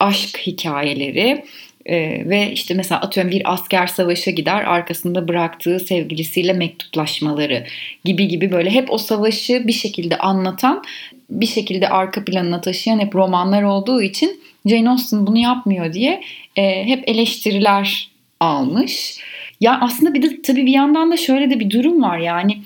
aşk 0.00 0.38
hikayeleri, 0.46 1.44
ee, 1.88 2.28
ve 2.28 2.52
işte 2.52 2.74
mesela 2.74 3.00
atıyorum 3.00 3.32
bir 3.32 3.52
asker 3.52 3.86
savaşa 3.86 4.30
gider 4.30 4.64
arkasında 4.64 5.28
bıraktığı 5.28 5.80
sevgilisiyle 5.80 6.52
mektuplaşmaları 6.52 7.66
gibi 8.04 8.28
gibi 8.28 8.52
böyle 8.52 8.70
hep 8.70 8.92
o 8.92 8.98
savaşı 8.98 9.66
bir 9.66 9.72
şekilde 9.72 10.18
anlatan 10.18 10.82
bir 11.30 11.46
şekilde 11.46 11.88
arka 11.88 12.24
planına 12.24 12.60
taşıyan 12.60 12.98
hep 12.98 13.14
romanlar 13.14 13.62
olduğu 13.62 14.02
için 14.02 14.40
Jane 14.66 14.90
Austen 14.90 15.26
bunu 15.26 15.38
yapmıyor 15.38 15.92
diye 15.92 16.22
e, 16.56 16.84
hep 16.84 17.08
eleştiriler 17.08 18.10
almış. 18.40 19.18
Ya 19.60 19.78
aslında 19.80 20.14
bir 20.14 20.22
de 20.22 20.42
tabii 20.42 20.66
bir 20.66 20.72
yandan 20.72 21.12
da 21.12 21.16
şöyle 21.16 21.50
de 21.50 21.60
bir 21.60 21.70
durum 21.70 22.02
var 22.02 22.18
yani 22.18 22.62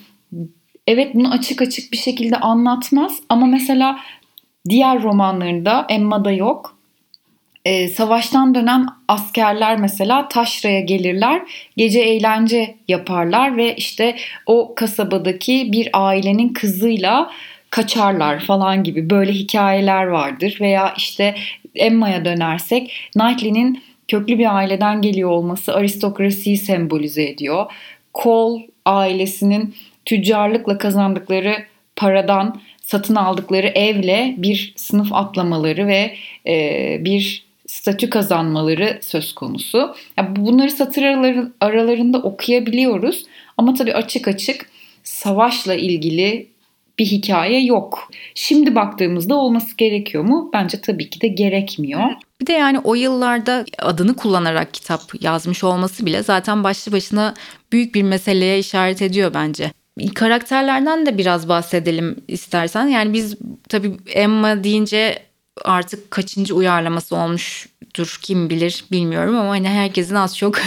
evet 0.87 1.15
bunu 1.15 1.31
açık 1.31 1.61
açık 1.61 1.91
bir 1.91 1.97
şekilde 1.97 2.37
anlatmaz 2.37 3.19
ama 3.29 3.45
mesela 3.45 3.99
diğer 4.69 5.03
romanlarında 5.03 5.85
Emma'da 5.89 6.31
yok 6.31 6.80
e, 7.65 7.87
savaştan 7.87 8.55
dönen 8.55 8.87
askerler 9.07 9.79
mesela 9.79 10.27
taşraya 10.27 10.81
gelirler, 10.81 11.41
gece 11.77 11.99
eğlence 11.99 12.75
yaparlar 12.87 13.57
ve 13.57 13.75
işte 13.75 14.15
o 14.45 14.75
kasabadaki 14.75 15.71
bir 15.71 15.89
ailenin 15.93 16.53
kızıyla 16.53 17.31
kaçarlar 17.69 18.39
falan 18.39 18.83
gibi 18.83 19.09
böyle 19.09 19.31
hikayeler 19.31 20.03
vardır. 20.05 20.57
Veya 20.61 20.93
işte 20.97 21.35
Emma'ya 21.75 22.25
dönersek 22.25 23.09
Knightley'nin 23.13 23.83
köklü 24.07 24.39
bir 24.39 24.55
aileden 24.55 25.01
geliyor 25.01 25.29
olması 25.29 25.75
aristokrasiyi 25.75 26.57
sembolize 26.57 27.23
ediyor. 27.23 27.71
Cole 28.13 28.67
ailesinin 28.85 29.75
tüccarlıkla 30.05 30.77
kazandıkları 30.77 31.55
paradan 31.95 32.61
satın 32.81 33.15
aldıkları 33.15 33.67
evle 33.67 34.35
bir 34.37 34.73
sınıf 34.75 35.13
atlamaları 35.13 35.87
ve 35.87 36.15
e, 36.47 36.97
bir 36.99 37.50
statü 37.71 38.09
kazanmaları 38.09 38.99
söz 39.01 39.35
konusu. 39.35 39.95
Yani 40.17 40.35
bunları 40.35 40.71
satır 40.71 41.03
araları, 41.03 41.51
aralarında 41.61 42.17
okuyabiliyoruz 42.17 43.25
ama 43.57 43.73
tabii 43.73 43.93
açık 43.93 44.27
açık 44.27 44.69
savaşla 45.03 45.75
ilgili 45.75 46.47
bir 46.99 47.05
hikaye 47.05 47.63
yok. 47.65 48.09
Şimdi 48.35 48.75
baktığımızda 48.75 49.35
olması 49.35 49.77
gerekiyor 49.77 50.23
mu? 50.23 50.49
Bence 50.53 50.81
tabii 50.81 51.09
ki 51.09 51.21
de 51.21 51.27
gerekmiyor. 51.27 52.01
Bir 52.41 52.47
de 52.47 52.53
yani 52.53 52.79
o 52.79 52.95
yıllarda 52.95 53.65
adını 53.79 54.15
kullanarak 54.15 54.73
kitap 54.73 55.01
yazmış 55.21 55.63
olması 55.63 56.05
bile 56.05 56.23
zaten 56.23 56.63
başlı 56.63 56.91
başına 56.91 57.33
büyük 57.71 57.95
bir 57.95 58.03
meseleye 58.03 58.59
işaret 58.59 59.01
ediyor 59.01 59.31
bence. 59.33 59.71
Karakterlerden 60.15 61.05
de 61.05 61.17
biraz 61.17 61.49
bahsedelim 61.49 62.15
istersen. 62.27 62.87
Yani 62.87 63.13
biz 63.13 63.37
tabii 63.69 63.91
Emma 64.13 64.63
deyince 64.63 65.30
artık 65.65 66.11
kaçıncı 66.11 66.55
uyarlaması 66.55 67.15
olmuştur 67.15 68.19
kim 68.21 68.49
bilir 68.49 68.85
bilmiyorum 68.91 69.35
ama 69.35 69.49
hani 69.49 69.69
herkesin 69.69 70.15
az 70.15 70.37
çok 70.37 70.61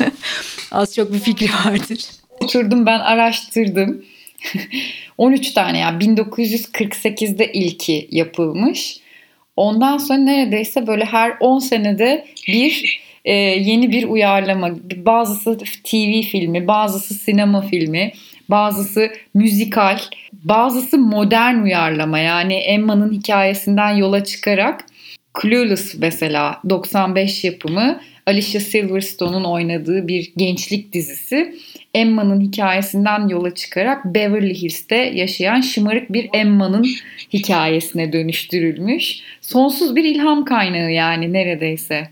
az 0.72 0.94
çok 0.94 1.12
bir 1.12 1.18
fikri 1.18 1.46
vardır. 1.66 2.00
Oturdum 2.40 2.86
ben 2.86 2.98
araştırdım. 2.98 4.04
13 5.18 5.52
tane 5.52 5.78
yani 5.78 6.04
1948'de 6.04 7.52
ilki 7.52 8.08
yapılmış. 8.10 9.00
Ondan 9.56 9.98
sonra 9.98 10.18
neredeyse 10.18 10.86
böyle 10.86 11.04
her 11.04 11.36
10 11.40 11.58
senede 11.58 12.26
bir 12.48 13.00
e, 13.24 13.34
yeni 13.34 13.92
bir 13.92 14.04
uyarlama. 14.04 14.70
Bazısı 14.96 15.58
TV 15.58 16.22
filmi, 16.22 16.66
bazısı 16.68 17.14
sinema 17.14 17.60
filmi, 17.60 18.12
bazısı 18.50 19.10
müzikal, 19.34 19.98
bazısı 20.32 20.98
modern 20.98 21.62
uyarlama. 21.62 22.18
Yani 22.18 22.54
Emma'nın 22.54 23.12
hikayesinden 23.12 23.90
yola 23.90 24.24
çıkarak 24.24 24.84
Clueless 25.42 25.94
mesela 25.98 26.60
95 26.70 27.44
yapımı 27.44 28.00
Alicia 28.26 28.60
Silverstone'un 28.60 29.44
oynadığı 29.44 30.08
bir 30.08 30.32
gençlik 30.36 30.92
dizisi. 30.92 31.54
Emma'nın 31.94 32.40
hikayesinden 32.40 33.28
yola 33.28 33.54
çıkarak 33.54 34.04
Beverly 34.04 34.54
Hills'te 34.54 34.96
yaşayan 34.96 35.60
şımarık 35.60 36.12
bir 36.12 36.28
Emma'nın 36.32 36.86
hikayesine 37.32 38.12
dönüştürülmüş. 38.12 39.20
Sonsuz 39.40 39.96
bir 39.96 40.04
ilham 40.04 40.44
kaynağı 40.44 40.90
yani 40.90 41.32
neredeyse. 41.32 42.08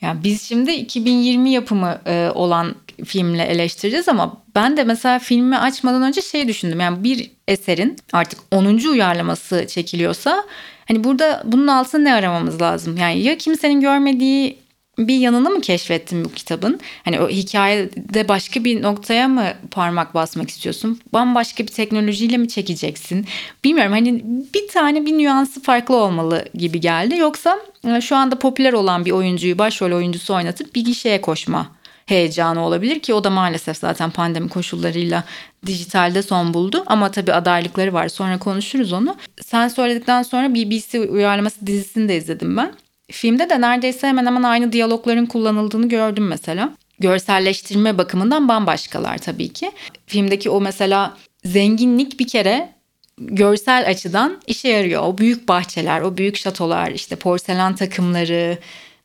Yani 0.00 0.20
biz 0.24 0.42
şimdi 0.42 0.72
2020 0.72 1.50
yapımı 1.50 2.00
e, 2.06 2.30
olan 2.34 2.74
filmle 3.04 3.42
eleştireceğiz 3.42 4.08
ama 4.08 4.42
ben 4.54 4.76
de 4.76 4.84
mesela 4.84 5.18
filmi 5.18 5.58
açmadan 5.58 6.02
önce 6.02 6.22
şey 6.22 6.48
düşündüm. 6.48 6.80
Yani 6.80 7.04
bir 7.04 7.30
eserin 7.48 7.96
artık 8.12 8.40
10. 8.50 8.64
uyarlaması 8.64 9.66
çekiliyorsa 9.68 10.44
hani 10.88 11.04
burada 11.04 11.42
bunun 11.44 11.66
altında 11.66 12.02
ne 12.02 12.14
aramamız 12.14 12.62
lazım? 12.62 12.96
Yani 12.96 13.22
ya 13.22 13.38
kimsenin 13.38 13.80
görmediği 13.80 14.58
bir 14.98 15.18
yanını 15.18 15.50
mı 15.50 15.60
keşfettin 15.60 16.24
bu 16.24 16.32
kitabın? 16.32 16.80
Hani 17.04 17.20
o 17.20 17.28
hikayede 17.28 18.28
başka 18.28 18.64
bir 18.64 18.82
noktaya 18.82 19.28
mı 19.28 19.44
parmak 19.70 20.14
basmak 20.14 20.50
istiyorsun? 20.50 21.00
Bambaşka 21.12 21.62
bir 21.64 21.72
teknolojiyle 21.72 22.36
mi 22.36 22.48
çekeceksin? 22.48 23.26
Bilmiyorum 23.64 23.92
hani 23.92 24.24
bir 24.54 24.68
tane 24.68 25.06
bir 25.06 25.18
nüansı 25.18 25.62
farklı 25.62 25.96
olmalı 25.96 26.44
gibi 26.54 26.80
geldi. 26.80 27.16
Yoksa 27.16 27.58
e, 27.84 28.00
şu 28.00 28.16
anda 28.16 28.38
popüler 28.38 28.72
olan 28.72 29.04
bir 29.04 29.10
oyuncuyu 29.10 29.58
başrol 29.58 29.92
oyuncusu 29.92 30.34
oynatıp 30.34 30.74
bir 30.74 30.84
gişeye 30.84 31.20
koşma 31.20 31.79
heyecanı 32.10 32.66
olabilir 32.66 33.00
ki 33.00 33.14
o 33.14 33.24
da 33.24 33.30
maalesef 33.30 33.76
zaten 33.76 34.10
pandemi 34.10 34.48
koşullarıyla 34.48 35.24
dijitalde 35.66 36.22
son 36.22 36.54
buldu. 36.54 36.82
Ama 36.86 37.10
tabii 37.10 37.32
adaylıkları 37.32 37.92
var 37.92 38.08
sonra 38.08 38.38
konuşuruz 38.38 38.92
onu. 38.92 39.16
Sen 39.42 39.68
söyledikten 39.68 40.22
sonra 40.22 40.54
BBC 40.54 41.00
uyarlaması 41.00 41.66
dizisini 41.66 42.08
de 42.08 42.16
izledim 42.16 42.56
ben. 42.56 42.74
Filmde 43.10 43.50
de 43.50 43.60
neredeyse 43.60 44.06
hemen 44.06 44.26
hemen 44.26 44.42
aynı 44.42 44.72
diyalogların 44.72 45.26
kullanıldığını 45.26 45.88
gördüm 45.88 46.26
mesela. 46.26 46.70
Görselleştirme 46.98 47.98
bakımından 47.98 48.48
bambaşkalar 48.48 49.18
tabii 49.18 49.48
ki. 49.48 49.72
Filmdeki 50.06 50.50
o 50.50 50.60
mesela 50.60 51.16
zenginlik 51.44 52.20
bir 52.20 52.28
kere 52.28 52.74
görsel 53.20 53.88
açıdan 53.88 54.40
işe 54.46 54.68
yarıyor. 54.68 55.02
O 55.02 55.18
büyük 55.18 55.48
bahçeler, 55.48 56.00
o 56.00 56.16
büyük 56.16 56.36
şatolar, 56.36 56.90
işte 56.90 57.16
porselen 57.16 57.74
takımları, 57.74 58.58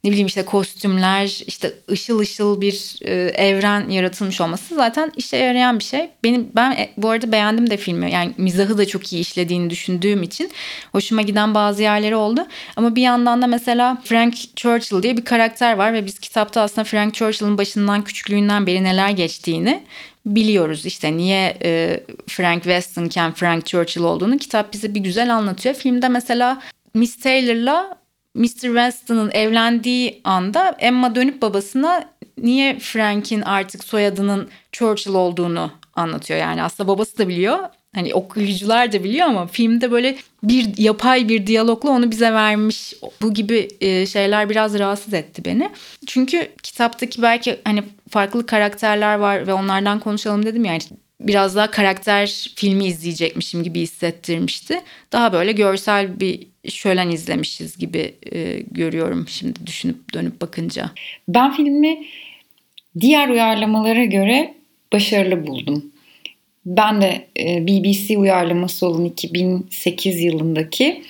ne 0.06 0.12
bileyim 0.12 0.28
işte 0.28 0.46
kostümler, 0.46 1.44
işte 1.48 1.74
ışıl 1.92 2.20
ışıl 2.20 2.62
bir 2.62 2.96
e, 3.02 3.14
evren 3.28 3.90
yaratılmış 3.90 4.42
olması 4.42 4.76
zaten 4.76 5.12
işe 5.18 5.38
yarayan 5.38 5.80
bir 5.80 5.84
şey. 5.84 6.10
Benim 6.24 6.50
ben 6.56 6.72
e, 6.72 6.90
bu 6.98 7.10
arada 7.10 7.32
beğendim 7.32 7.70
de 7.70 7.78
filmi. 7.78 8.12
Yani 8.12 8.34
mizahı 8.38 8.78
da 8.78 8.88
çok 8.88 9.14
iyi 9.14 9.22
işlediğini 9.22 9.70
düşündüğüm 9.70 10.24
için 10.24 10.52
hoşuma 10.92 11.22
giden 11.22 11.54
bazı 11.54 11.82
yerleri 11.82 12.16
oldu. 12.16 12.46
Ama 12.76 12.96
bir 12.96 13.02
yandan 13.02 13.42
da 13.42 13.48
mesela 13.48 14.02
Frank 14.04 14.36
Churchill 14.56 15.04
diye 15.04 15.18
bir 15.18 15.26
karakter 15.26 15.78
var 15.78 15.94
ve 15.94 16.06
biz 16.06 16.20
kitapta 16.20 16.62
aslında 16.62 16.86
Frank 16.86 17.14
Churchill'ın 17.14 17.58
başından 17.58 18.04
küçüklüğünden 18.04 18.68
beri 18.68 18.84
neler 18.84 19.10
geçtiğini 19.10 19.84
biliyoruz 20.26 20.86
işte 20.86 21.18
niye 21.18 21.58
e, 21.64 22.00
Frank 22.28 22.64
Weston'ken 22.64 23.32
Frank 23.32 23.66
Churchill 23.66 24.04
olduğunu 24.04 24.38
kitap 24.38 24.74
bize 24.74 24.96
bir 24.96 25.00
güzel 25.00 25.36
anlatıyor. 25.36 25.76
Filmde 25.76 26.10
mesela 26.10 26.62
Miss 26.94 27.16
Taylor'la 27.20 28.05
Mr. 28.36 28.62
Weston'ın 28.62 29.32
evlendiği 29.32 30.22
anda 30.24 30.76
Emma 30.80 31.16
dönüp 31.16 31.42
babasına 31.42 32.10
niye 32.38 32.80
Frank'in 32.80 33.42
artık 33.42 33.84
soyadının 33.84 34.50
Churchill 34.72 35.14
olduğunu 35.14 35.72
anlatıyor. 35.96 36.40
Yani 36.40 36.64
aslında 36.64 36.90
babası 36.90 37.18
da 37.18 37.28
biliyor. 37.28 37.60
Hani 37.96 38.14
okuyucular 38.14 38.92
da 38.92 39.04
biliyor 39.04 39.28
ama 39.28 39.48
filmde 39.48 39.92
böyle 39.92 40.18
bir 40.44 40.78
yapay 40.78 41.30
bir 41.30 41.48
diyalogla 41.48 41.90
onu 41.90 42.12
bize 42.12 42.34
vermiş. 42.34 42.94
Bu 43.22 43.34
gibi 43.34 43.68
e, 43.82 44.06
şeyler 44.06 44.50
biraz 44.50 44.80
rahatsız 44.80 45.14
etti 45.14 45.46
beni. 45.46 45.70
Çünkü 46.08 46.52
kitaptaki 46.64 47.22
belki 47.22 47.60
hani 47.64 47.84
farklı 48.10 48.46
karakterler 48.46 49.16
var 49.16 49.48
ve 49.48 49.54
onlardan 49.54 50.00
konuşalım 50.00 50.46
dedim 50.46 50.66
yani 50.66 50.80
biraz 51.20 51.56
daha 51.56 51.72
karakter 51.72 52.52
filmi 52.56 52.86
izleyecekmişim 52.86 53.64
gibi 53.64 53.82
hissettirmişti. 53.82 54.82
Daha 55.12 55.34
böyle 55.34 55.52
görsel 55.52 56.20
bir 56.20 56.48
şölen 56.70 57.10
izlemişiz 57.10 57.78
gibi 57.78 58.14
e, 58.34 58.60
görüyorum 58.72 59.26
şimdi 59.30 59.66
düşünüp 59.66 60.14
dönüp 60.14 60.42
bakınca. 60.42 60.92
Ben 61.28 61.54
filmi 61.54 62.06
diğer 63.00 63.30
uyarlamalara 63.30 64.06
göre 64.06 64.54
başarılı 64.94 65.48
buldum. 65.48 65.92
Ben 66.66 67.02
de 67.02 67.28
e, 67.40 67.68
BBC 67.68 68.18
uyarlaması 68.18 68.88
olan 68.88 69.06
2008 69.06 70.22
yılındaki 70.22 71.02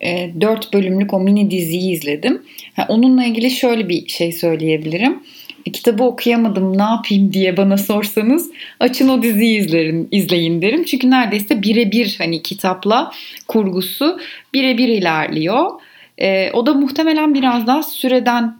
e, 0.00 0.30
4 0.40 0.72
bölümlük 0.72 1.14
o 1.14 1.20
mini 1.20 1.50
diziyi 1.50 1.92
izledim. 1.92 2.42
Ha, 2.76 2.86
onunla 2.88 3.24
ilgili 3.24 3.50
şöyle 3.50 3.88
bir 3.88 4.08
şey 4.08 4.32
söyleyebilirim 4.32 5.22
kitabı 5.64 6.04
okuyamadım 6.04 6.78
ne 6.78 6.82
yapayım 6.82 7.32
diye 7.32 7.56
bana 7.56 7.78
sorsanız 7.78 8.50
açın 8.80 9.08
o 9.08 9.22
diziyi 9.22 9.58
izlerin, 9.58 10.08
izleyin 10.10 10.62
derim. 10.62 10.84
Çünkü 10.84 11.10
neredeyse 11.10 11.62
birebir 11.62 12.14
hani 12.18 12.42
kitapla 12.42 13.12
kurgusu 13.48 14.18
birebir 14.54 14.88
ilerliyor. 14.88 15.70
E, 16.18 16.50
o 16.52 16.66
da 16.66 16.74
muhtemelen 16.74 17.34
biraz 17.34 17.66
daha 17.66 17.82
süreden 17.82 18.56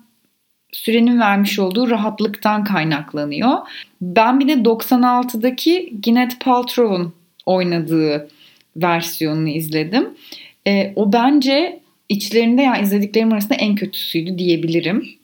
sürenin 0.72 1.20
vermiş 1.20 1.58
olduğu 1.58 1.90
rahatlıktan 1.90 2.64
kaynaklanıyor. 2.64 3.58
Ben 4.00 4.40
bir 4.40 4.48
de 4.48 4.52
96'daki 4.52 5.92
Gwyneth 6.04 6.38
Paltrow'un 6.44 7.14
oynadığı 7.46 8.28
versiyonunu 8.76 9.48
izledim. 9.48 10.08
E, 10.66 10.92
o 10.96 11.12
bence 11.12 11.80
içlerinde 12.08 12.62
yani 12.62 12.82
izlediklerim 12.82 13.32
arasında 13.32 13.54
en 13.54 13.74
kötüsüydü 13.74 14.38
diyebilirim 14.38 15.21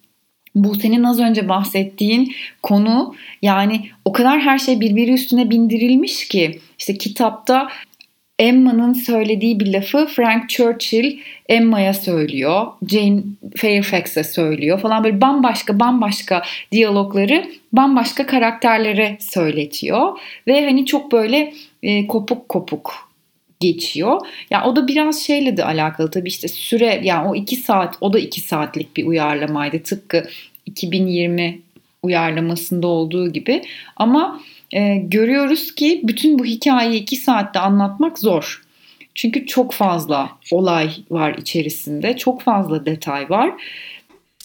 bu 0.65 0.75
senin 0.75 1.05
az 1.05 1.21
önce 1.21 1.49
bahsettiğin 1.49 2.35
konu 2.63 3.15
yani 3.43 3.91
o 4.05 4.13
kadar 4.13 4.41
her 4.41 4.59
şey 4.59 4.81
birbiri 4.81 5.13
üstüne 5.13 5.51
bindirilmiş 5.51 6.29
ki 6.29 6.61
işte 6.79 6.99
kitapta 6.99 7.69
Emma'nın 8.39 8.93
söylediği 8.93 9.61
bir 9.61 9.73
lafı 9.73 10.07
Frank 10.07 10.49
Churchill 10.49 11.19
Emma'ya 11.49 11.95
söylüyor. 11.95 12.67
Jane 12.89 13.23
Fairfax'e 13.57 14.25
söylüyor 14.25 14.81
falan 14.81 15.05
böyle 15.05 15.21
bambaşka 15.21 15.81
bambaşka 15.81 16.43
diyalogları 16.73 17.51
bambaşka 17.73 18.27
karakterlere 18.27 19.17
söyletiyor. 19.21 20.19
Ve 20.47 20.65
hani 20.65 20.87
çok 20.87 21.13
böyle 21.13 21.55
e, 21.83 22.07
kopuk 22.07 22.49
kopuk 22.49 23.09
geçiyor. 23.61 24.13
Ya 24.13 24.21
yani 24.51 24.67
o 24.67 24.77
da 24.77 24.89
biraz 24.89 25.23
şeyle 25.23 25.57
de 25.57 25.65
alakalı 25.65 26.11
tabii 26.11 26.29
işte 26.29 26.49
süre 26.49 27.01
yani 27.05 27.29
o 27.29 27.35
iki 27.35 27.57
saat 27.57 27.97
o 28.01 28.13
da 28.13 28.19
iki 28.19 28.41
saatlik 28.41 28.97
bir 28.97 29.07
uyarlamaydı 29.07 29.83
tıpkı 29.83 30.25
2020 30.69 31.61
uyarlamasında 32.03 32.87
olduğu 32.87 33.33
gibi. 33.33 33.63
Ama 33.97 34.41
e, 34.73 34.97
görüyoruz 34.97 35.75
ki 35.75 36.01
bütün 36.05 36.39
bu 36.39 36.45
hikayeyi 36.45 37.03
iki 37.03 37.17
saatte 37.17 37.59
anlatmak 37.59 38.19
zor. 38.19 38.63
Çünkü 39.15 39.47
çok 39.47 39.73
fazla 39.73 40.31
olay 40.51 40.91
var 41.11 41.35
içerisinde, 41.39 42.17
çok 42.17 42.43
fazla 42.43 42.87
detay 42.87 43.31
var 43.31 43.55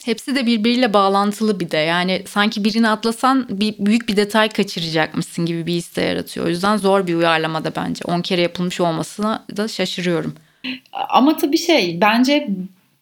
Hepsi 0.06 0.36
de 0.36 0.46
birbiriyle 0.46 0.94
bağlantılı 0.94 1.60
bir 1.60 1.72
de. 1.72 1.78
Yani 1.78 2.24
sanki 2.28 2.64
birini 2.64 2.90
atlasan 2.90 3.48
bir 3.50 3.76
büyük 3.80 4.10
bir 4.10 4.16
detay 4.16 4.50
kaçıracakmışsın 4.50 5.46
gibi 5.46 5.66
bir 5.66 5.74
his 5.74 5.96
de 5.96 6.02
yaratıyor. 6.02 6.46
O 6.46 6.50
yüzden 6.50 6.78
zor 6.78 7.08
bir 7.08 7.16
uyarlama 7.16 7.64
da 7.64 7.76
bence. 7.76 8.06
10 8.06 8.22
kere 8.22 8.42
yapılmış 8.42 8.82
olmasına 8.82 9.46
da 9.58 9.68
şaşırıyorum. 9.68 10.36
Ama 11.10 11.38
tabii 11.38 11.58
şey 11.58 12.02
bence 12.02 12.50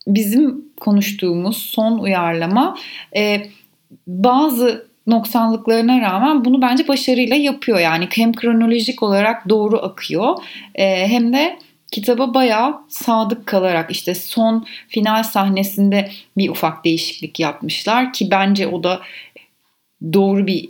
bizim 0.07 0.65
konuştuğumuz 0.79 1.57
son 1.57 1.97
uyarlama 1.97 2.77
e, 3.15 3.45
bazı 4.07 4.87
noksanlıklarına 5.07 6.01
rağmen 6.01 6.45
bunu 6.45 6.61
bence 6.61 6.87
başarıyla 6.87 7.35
yapıyor. 7.35 7.79
Yani 7.79 8.07
hem 8.15 8.33
kronolojik 8.33 9.03
olarak 9.03 9.49
doğru 9.49 9.85
akıyor 9.85 10.35
e, 10.75 11.07
hem 11.07 11.33
de 11.33 11.59
kitaba 11.91 12.33
bayağı 12.33 12.81
sadık 12.89 13.45
kalarak 13.45 13.91
işte 13.91 14.15
son 14.15 14.65
final 14.87 15.23
sahnesinde 15.23 16.11
bir 16.37 16.49
ufak 16.49 16.85
değişiklik 16.85 17.39
yapmışlar 17.39 18.13
ki 18.13 18.27
bence 18.31 18.67
o 18.67 18.83
da 18.83 19.01
doğru 20.13 20.47
bir 20.47 20.69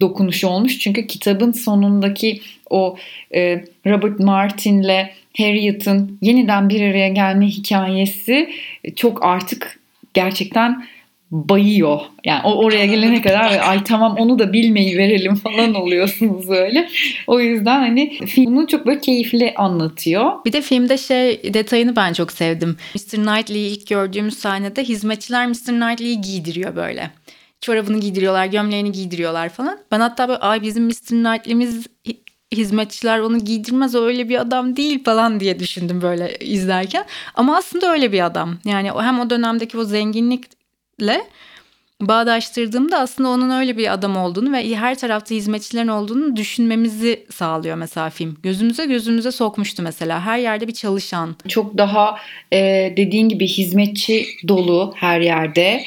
dokunuş 0.00 0.44
olmuş. 0.44 0.78
Çünkü 0.78 1.06
kitabın 1.06 1.52
sonundaki 1.52 2.40
o 2.70 2.96
e, 3.34 3.64
Robert 3.86 4.20
Martin'le 4.20 5.08
Harriet'ın 5.38 6.18
yeniden 6.22 6.68
bir 6.68 6.80
araya 6.80 7.08
gelme 7.08 7.46
hikayesi 7.46 8.50
çok 8.96 9.24
artık 9.24 9.80
gerçekten 10.14 10.84
bayıyor. 11.30 12.00
Yani 12.24 12.40
o 12.44 12.64
oraya 12.64 12.86
gelene 12.86 13.22
kadar 13.22 13.58
ay 13.68 13.84
tamam 13.84 14.16
onu 14.18 14.38
da 14.38 14.52
bilmeyi 14.52 14.98
verelim 14.98 15.34
falan 15.34 15.74
oluyorsunuz 15.74 16.50
öyle. 16.50 16.88
O 17.26 17.40
yüzden 17.40 17.78
hani 17.78 18.18
filmi 18.26 18.66
çok 18.66 18.86
böyle 18.86 19.00
keyifli 19.00 19.54
anlatıyor. 19.56 20.32
Bir 20.44 20.52
de 20.52 20.60
filmde 20.60 20.98
şey 20.98 21.54
detayını 21.54 21.96
ben 21.96 22.12
çok 22.12 22.32
sevdim. 22.32 22.76
Mr. 22.94 23.16
Knightley'i 23.24 23.70
ilk 23.70 23.86
gördüğümüz 23.86 24.38
sahnede 24.38 24.84
hizmetçiler 24.84 25.46
Mr. 25.46 25.66
Knightley'i 25.66 26.20
giydiriyor 26.20 26.76
böyle. 26.76 27.10
Çorabını 27.60 28.00
giydiriyorlar, 28.00 28.46
gömleğini 28.46 28.92
giydiriyorlar 28.92 29.48
falan. 29.48 29.78
Ben 29.92 30.00
hatta 30.00 30.28
böyle 30.28 30.40
ay 30.40 30.62
bizim 30.62 30.84
Mr. 30.84 31.08
Knightley'miz 31.08 31.86
hizmetçiler 32.56 33.18
onu 33.18 33.38
giydirmez 33.38 33.94
öyle 33.94 34.28
bir 34.28 34.40
adam 34.40 34.76
değil 34.76 35.04
falan 35.04 35.40
diye 35.40 35.58
düşündüm 35.58 36.02
böyle 36.02 36.38
izlerken. 36.38 37.04
Ama 37.34 37.56
aslında 37.56 37.92
öyle 37.92 38.12
bir 38.12 38.24
adam. 38.26 38.58
Yani 38.64 38.90
hem 39.00 39.20
o 39.20 39.30
dönemdeki 39.30 39.78
o 39.78 39.84
zenginlik 39.84 40.44
ile 40.98 41.20
bağdaştırdığımda 42.00 42.98
aslında 42.98 43.28
onun 43.28 43.50
öyle 43.50 43.76
bir 43.76 43.92
adam 43.92 44.16
olduğunu 44.16 44.52
ve 44.52 44.76
her 44.76 44.98
tarafta 44.98 45.34
hizmetçilerin 45.34 45.88
olduğunu 45.88 46.36
düşünmemizi 46.36 47.26
sağlıyor 47.30 47.76
mesela 47.76 48.10
film. 48.10 48.36
Gözümüze 48.42 48.86
gözümüze 48.86 49.32
sokmuştu 49.32 49.82
mesela. 49.82 50.20
Her 50.20 50.38
yerde 50.38 50.68
bir 50.68 50.74
çalışan. 50.74 51.36
Çok 51.48 51.78
daha 51.78 52.16
e, 52.52 52.92
dediğin 52.96 53.28
gibi 53.28 53.46
hizmetçi 53.46 54.26
dolu 54.48 54.94
her 54.96 55.20
yerde. 55.20 55.84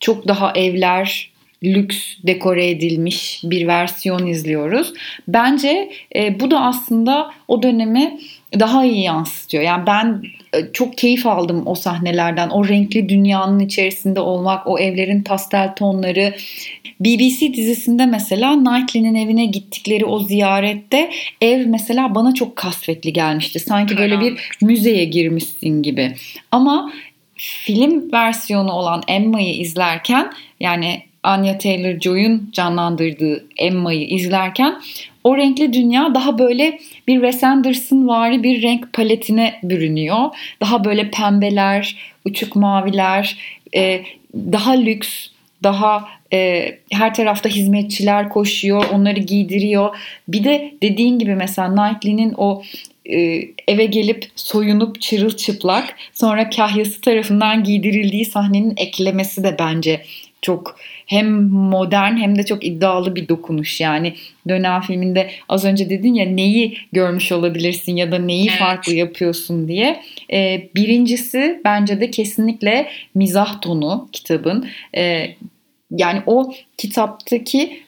Çok 0.00 0.28
daha 0.28 0.52
evler 0.52 1.33
lüks 1.64 2.16
dekore 2.22 2.70
edilmiş 2.70 3.40
bir 3.44 3.66
versiyon 3.66 4.26
izliyoruz. 4.26 4.92
Bence 5.28 5.90
e, 6.16 6.40
bu 6.40 6.50
da 6.50 6.60
aslında 6.60 7.30
o 7.48 7.62
dönemi 7.62 8.18
daha 8.60 8.84
iyi 8.84 9.02
yansıtıyor. 9.02 9.62
Yani 9.62 9.86
ben 9.86 10.22
e, 10.54 10.72
çok 10.72 10.98
keyif 10.98 11.26
aldım 11.26 11.62
o 11.66 11.74
sahnelerden. 11.74 12.48
O 12.48 12.68
renkli 12.68 13.08
dünyanın 13.08 13.58
içerisinde 13.58 14.20
olmak, 14.20 14.66
o 14.66 14.78
evlerin 14.78 15.22
pastel 15.22 15.74
tonları. 15.74 16.34
BBC 17.00 17.54
dizisinde 17.54 18.06
mesela 18.06 18.54
Knightley'nin 18.54 19.14
evine 19.14 19.46
gittikleri 19.46 20.04
o 20.04 20.18
ziyarette 20.18 21.10
ev 21.40 21.66
mesela 21.66 22.14
bana 22.14 22.34
çok 22.34 22.56
kasvetli 22.56 23.12
gelmişti. 23.12 23.60
Sanki 23.60 23.96
böyle 23.96 24.20
bir 24.20 24.50
müzeye 24.62 25.04
girmişsin 25.04 25.82
gibi. 25.82 26.14
Ama 26.50 26.92
film 27.36 28.12
versiyonu 28.12 28.72
olan 28.72 29.02
Emma'yı 29.08 29.54
izlerken 29.54 30.32
yani 30.60 31.02
Anya 31.24 31.58
Taylor-Joy'un 31.58 32.50
canlandırdığı 32.52 33.44
Emma'yı 33.58 34.08
izlerken 34.08 34.80
o 35.24 35.36
renkli 35.36 35.72
dünya 35.72 36.14
daha 36.14 36.38
böyle 36.38 36.78
bir 37.08 37.14
Wes 37.14 37.44
Anderson 37.44 38.08
vari 38.08 38.42
bir 38.42 38.62
renk 38.62 38.92
paletine 38.92 39.54
bürünüyor. 39.62 40.18
Daha 40.60 40.84
böyle 40.84 41.10
pembeler, 41.10 41.96
uçuk 42.24 42.56
maviler, 42.56 43.36
e, 43.74 44.02
daha 44.34 44.72
lüks, 44.72 45.28
daha 45.62 46.08
e, 46.32 46.70
her 46.92 47.14
tarafta 47.14 47.48
hizmetçiler 47.48 48.28
koşuyor, 48.28 48.84
onları 48.92 49.20
giydiriyor. 49.20 49.96
Bir 50.28 50.44
de 50.44 50.74
dediğin 50.82 51.18
gibi 51.18 51.34
mesela 51.34 51.74
Knightley'nin 51.74 52.34
o 52.36 52.62
e, 53.06 53.18
eve 53.68 53.86
gelip 53.86 54.30
soyunup 54.36 55.00
çırılçıplak 55.00 55.96
sonra 56.12 56.50
kahyası 56.50 57.00
tarafından 57.00 57.64
giydirildiği 57.64 58.24
sahnenin 58.24 58.74
eklemesi 58.76 59.44
de 59.44 59.56
bence 59.58 60.02
çok 60.44 60.76
hem 61.06 61.42
modern 61.50 62.16
hem 62.16 62.38
de 62.38 62.46
çok 62.46 62.64
iddialı 62.64 63.16
bir 63.16 63.28
dokunuş. 63.28 63.80
Yani 63.80 64.14
dönem 64.48 64.80
filminde 64.80 65.30
az 65.48 65.64
önce 65.64 65.90
dedin 65.90 66.14
ya 66.14 66.26
neyi 66.26 66.76
görmüş 66.92 67.32
olabilirsin 67.32 67.96
ya 67.96 68.12
da 68.12 68.18
neyi 68.18 68.48
evet. 68.48 68.58
farklı 68.58 68.94
yapıyorsun 68.94 69.68
diye. 69.68 70.02
Ee, 70.32 70.68
birincisi 70.74 71.60
bence 71.64 72.00
de 72.00 72.10
kesinlikle 72.10 72.90
mizah 73.14 73.60
tonu 73.60 74.08
kitabın. 74.12 74.68
Ee, 74.96 75.34
yani 75.90 76.22
o 76.26 76.52
kitaptaki 76.78 77.80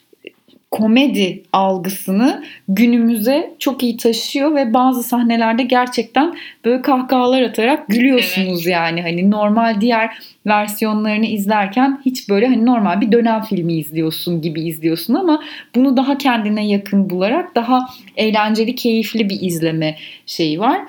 komedi 0.77 1.43
algısını 1.53 2.45
günümüze 2.69 3.55
çok 3.59 3.83
iyi 3.83 3.97
taşıyor 3.97 4.55
ve 4.55 4.75
bazı 4.75 5.03
sahnelerde 5.03 5.63
gerçekten 5.63 6.37
böyle 6.65 6.83
kahkahalar 6.83 7.43
atarak 7.43 7.89
gülüyorsunuz 7.89 8.63
evet. 8.63 8.73
yani 8.73 9.03
hani 9.03 9.31
normal 9.31 9.81
diğer 9.81 10.19
versiyonlarını 10.47 11.27
izlerken 11.27 12.01
hiç 12.05 12.29
böyle 12.29 12.47
hani 12.47 12.67
normal 12.67 13.01
bir 13.01 13.13
dönem 13.13 13.43
filmi 13.43 13.73
izliyorsun 13.73 14.43
gibi 14.43 14.61
izliyorsun 14.61 15.15
ama 15.15 15.43
bunu 15.75 15.97
daha 15.97 16.19
kendine 16.19 16.67
yakın 16.69 17.11
bularak 17.11 17.55
daha 17.55 17.89
eğlenceli, 18.17 18.75
keyifli 18.75 19.29
bir 19.29 19.41
izleme 19.41 19.97
şeyi 20.27 20.61
var. 20.61 20.81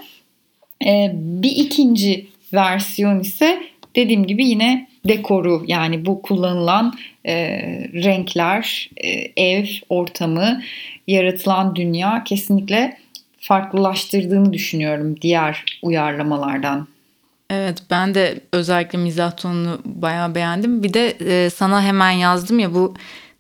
Ee, 0.86 1.12
bir 1.14 1.52
ikinci 1.52 2.28
versiyon 2.54 3.20
ise 3.20 3.60
dediğim 3.98 4.28
gibi 4.28 4.46
yine 4.46 4.88
dekoru 5.08 5.64
yani 5.68 6.06
bu 6.06 6.22
kullanılan 6.22 6.94
e, 7.26 7.36
renkler, 7.94 8.90
e, 8.98 9.10
ev 9.44 9.66
ortamı, 9.90 10.62
yaratılan 11.08 11.76
dünya 11.76 12.24
kesinlikle 12.24 12.98
farklılaştırdığını 13.40 14.54
düşünüyorum 14.54 15.22
diğer 15.22 15.80
uyarlamalardan. 15.82 16.88
Evet 17.50 17.84
ben 17.90 18.16
de 18.16 18.40
özellikle 18.54 18.98
mizah 18.98 19.38
tonunu 19.38 19.82
bayağı 19.86 20.36
beğendim. 20.36 20.84
Bir 20.84 20.94
de 20.94 21.10
e, 21.10 21.50
sana 21.50 21.84
hemen 21.84 22.12
yazdım 22.12 22.60
ya 22.60 22.74
bu 22.74 22.94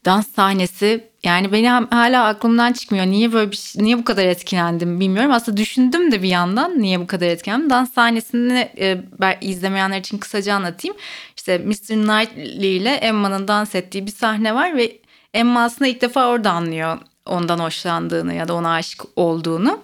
dans 0.05 0.27
sahnesi 0.27 1.03
yani 1.27 1.51
beni 1.51 1.69
hala 1.69 2.25
aklımdan 2.25 2.73
çıkmıyor. 2.73 3.05
Niye 3.05 3.33
böyle 3.33 3.51
bir 3.51 3.55
şey, 3.55 3.83
niye 3.83 3.97
bu 3.97 4.03
kadar 4.03 4.25
etkilendim 4.25 4.99
bilmiyorum. 4.99 5.31
Aslında 5.31 5.57
düşündüm 5.57 6.11
de 6.11 6.23
bir 6.23 6.27
yandan 6.27 6.79
niye 6.79 6.99
bu 6.99 7.07
kadar 7.07 7.27
etkilendim. 7.27 7.69
Dans 7.69 7.93
sahnesini 7.93 8.69
e, 8.79 8.97
izlemeyenler 9.41 9.99
için 9.99 10.17
kısaca 10.17 10.53
anlatayım. 10.53 10.97
İşte 11.37 11.57
Mr. 11.57 11.87
Knightley 11.87 12.77
ile 12.77 12.93
Emma'nın 12.93 13.47
dans 13.47 13.75
ettiği 13.75 14.05
bir 14.05 14.11
sahne 14.11 14.55
var 14.55 14.77
ve 14.77 14.97
Emma 15.33 15.63
aslında 15.63 15.87
ilk 15.87 16.01
defa 16.01 16.27
orada 16.27 16.51
anlıyor 16.51 16.97
ondan 17.25 17.59
hoşlandığını 17.59 18.33
ya 18.33 18.47
da 18.47 18.53
ona 18.53 18.73
aşık 18.73 19.01
olduğunu. 19.15 19.79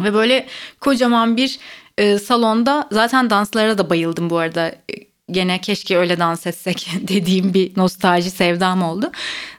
Ve 0.00 0.14
böyle 0.14 0.46
kocaman 0.80 1.36
bir 1.36 1.58
e, 1.98 2.18
salonda 2.18 2.88
zaten 2.92 3.30
danslara 3.30 3.78
da 3.78 3.90
bayıldım 3.90 4.30
bu 4.30 4.38
arada. 4.38 4.74
Gene 5.34 5.60
keşke 5.60 5.96
öyle 5.96 6.18
dans 6.18 6.46
etsek 6.46 6.88
dediğim 7.00 7.54
bir 7.54 7.72
nostalji 7.76 8.30
sevdam 8.30 8.82
oldu. 8.82 9.12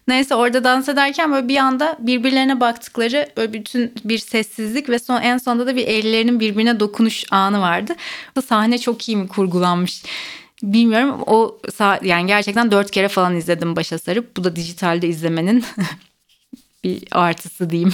Neyse 0.07 0.35
orada 0.35 0.63
dans 0.63 0.89
ederken 0.89 1.31
böyle 1.31 1.47
bir 1.47 1.57
anda 1.57 1.97
birbirlerine 1.99 2.59
baktıkları 2.59 3.29
böyle 3.37 3.53
bütün 3.53 3.93
bir 4.05 4.17
sessizlik 4.17 4.89
ve 4.89 4.99
son 4.99 5.21
en 5.21 5.37
sonunda 5.37 5.67
da 5.67 5.75
bir 5.75 5.87
ellerinin 5.87 6.39
birbirine 6.39 6.79
dokunuş 6.79 7.23
anı 7.31 7.61
vardı. 7.61 7.95
Bu 8.35 8.41
sahne 8.41 8.77
çok 8.77 9.09
iyi 9.09 9.17
mi 9.17 9.27
kurgulanmış 9.27 10.03
bilmiyorum. 10.63 11.23
O 11.25 11.57
yani 12.03 12.27
gerçekten 12.27 12.71
dört 12.71 12.91
kere 12.91 13.07
falan 13.07 13.35
izledim 13.35 13.75
başa 13.75 13.97
sarıp. 13.97 14.37
Bu 14.37 14.43
da 14.43 14.55
dijitalde 14.55 15.07
izlemenin 15.07 15.63
bir 16.83 17.03
artısı 17.11 17.69
diyeyim. 17.69 17.93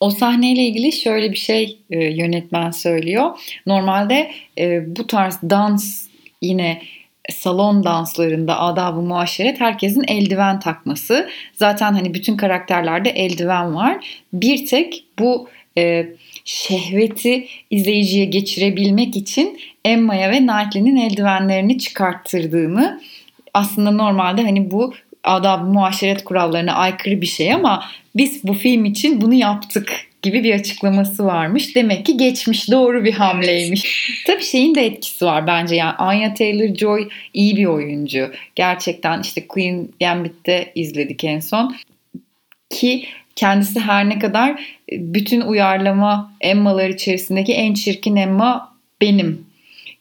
O 0.00 0.10
sahneyle 0.10 0.62
ilgili 0.62 0.92
şöyle 0.92 1.32
bir 1.32 1.36
şey 1.36 1.78
e, 1.90 2.04
yönetmen 2.04 2.70
söylüyor. 2.70 3.38
Normalde 3.66 4.32
e, 4.58 4.96
bu 4.96 5.06
tarz 5.06 5.38
dans 5.42 6.06
yine 6.42 6.82
salon 7.30 7.84
danslarında 7.84 8.60
adab-ı 8.60 9.00
muaşeret 9.00 9.60
herkesin 9.60 10.04
eldiven 10.08 10.60
takması. 10.60 11.28
Zaten 11.54 11.92
hani 11.92 12.14
bütün 12.14 12.36
karakterlerde 12.36 13.10
eldiven 13.10 13.74
var. 13.74 14.22
Bir 14.32 14.66
tek 14.66 15.04
bu 15.18 15.48
e, 15.78 16.06
şehveti 16.44 17.46
izleyiciye 17.70 18.24
geçirebilmek 18.24 19.16
için 19.16 19.58
Emma'ya 19.84 20.30
ve 20.30 20.38
Knightley'nin 20.38 20.96
eldivenlerini 20.96 21.78
çıkarttırdığını 21.78 23.00
aslında 23.54 23.90
normalde 23.90 24.42
hani 24.42 24.70
bu 24.70 24.94
adab-ı 25.24 25.64
muaşeret 25.64 26.24
kurallarına 26.24 26.72
aykırı 26.72 27.20
bir 27.20 27.26
şey 27.26 27.54
ama 27.54 27.84
biz 28.16 28.44
bu 28.44 28.54
film 28.54 28.84
için 28.84 29.20
bunu 29.20 29.34
yaptık 29.34 30.11
gibi 30.22 30.44
bir 30.44 30.54
açıklaması 30.54 31.24
varmış. 31.24 31.76
Demek 31.76 32.06
ki 32.06 32.16
geçmiş 32.16 32.70
doğru 32.70 33.04
bir 33.04 33.12
hamleymiş. 33.12 34.10
Tabii 34.26 34.42
şeyin 34.44 34.74
de 34.74 34.86
etkisi 34.86 35.24
var 35.24 35.46
bence. 35.46 35.76
Yani 35.76 35.92
Anya 35.92 36.28
Taylor-Joy 36.28 37.08
iyi 37.34 37.56
bir 37.56 37.66
oyuncu. 37.66 38.30
Gerçekten 38.54 39.20
işte 39.20 39.46
Queen 39.46 39.88
Gambit'te 40.00 40.72
izledik 40.74 41.24
en 41.24 41.40
son. 41.40 41.76
Ki 42.70 43.04
kendisi 43.36 43.80
her 43.80 44.08
ne 44.08 44.18
kadar 44.18 44.64
bütün 44.92 45.40
uyarlama 45.40 46.32
Emma'lar 46.40 46.88
içerisindeki 46.88 47.52
en 47.52 47.74
çirkin 47.74 48.16
Emma 48.16 48.72
benim 49.00 49.51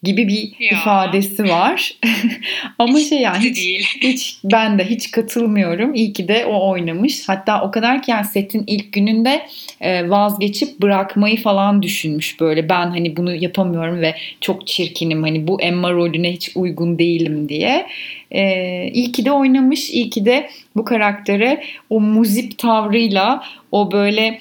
gibi 0.03 0.27
bir 0.27 0.53
ya. 0.59 0.79
ifadesi 0.79 1.43
var. 1.43 1.93
Ama 2.79 2.97
hiç 2.97 3.09
şey 3.09 3.21
yani 3.21 3.39
hiç, 3.39 3.57
değil. 3.57 3.87
hiç 4.01 4.37
ben 4.43 4.79
de 4.79 4.89
hiç 4.89 5.11
katılmıyorum. 5.11 5.93
İyi 5.93 6.13
ki 6.13 6.27
de 6.27 6.45
o 6.45 6.69
oynamış. 6.69 7.29
Hatta 7.29 7.61
o 7.61 7.71
kadar 7.71 8.01
ki 8.01 8.11
yani 8.11 8.25
setin 8.25 8.63
ilk 8.67 8.93
gününde 8.93 9.47
e, 9.81 10.09
vazgeçip 10.09 10.81
bırakmayı 10.81 11.41
falan 11.41 11.81
düşünmüş 11.81 12.39
böyle. 12.39 12.69
Ben 12.69 12.85
hani 12.85 13.17
bunu 13.17 13.35
yapamıyorum 13.35 14.01
ve 14.01 14.15
çok 14.41 14.67
çirkinim. 14.67 15.23
Hani 15.23 15.47
bu 15.47 15.61
Emma 15.61 15.91
rolüne 15.91 16.31
hiç 16.31 16.51
uygun 16.55 16.99
değilim 16.99 17.49
diye. 17.49 17.87
E, 18.31 18.43
iyi 18.93 19.11
ki 19.11 19.25
de 19.25 19.31
oynamış. 19.31 19.89
İyi 19.89 20.09
ki 20.09 20.25
de 20.25 20.49
bu 20.75 20.85
karaktere 20.85 21.63
o 21.89 21.99
muzip 21.99 22.57
tavrıyla 22.57 23.43
o 23.71 23.91
böyle 23.91 24.39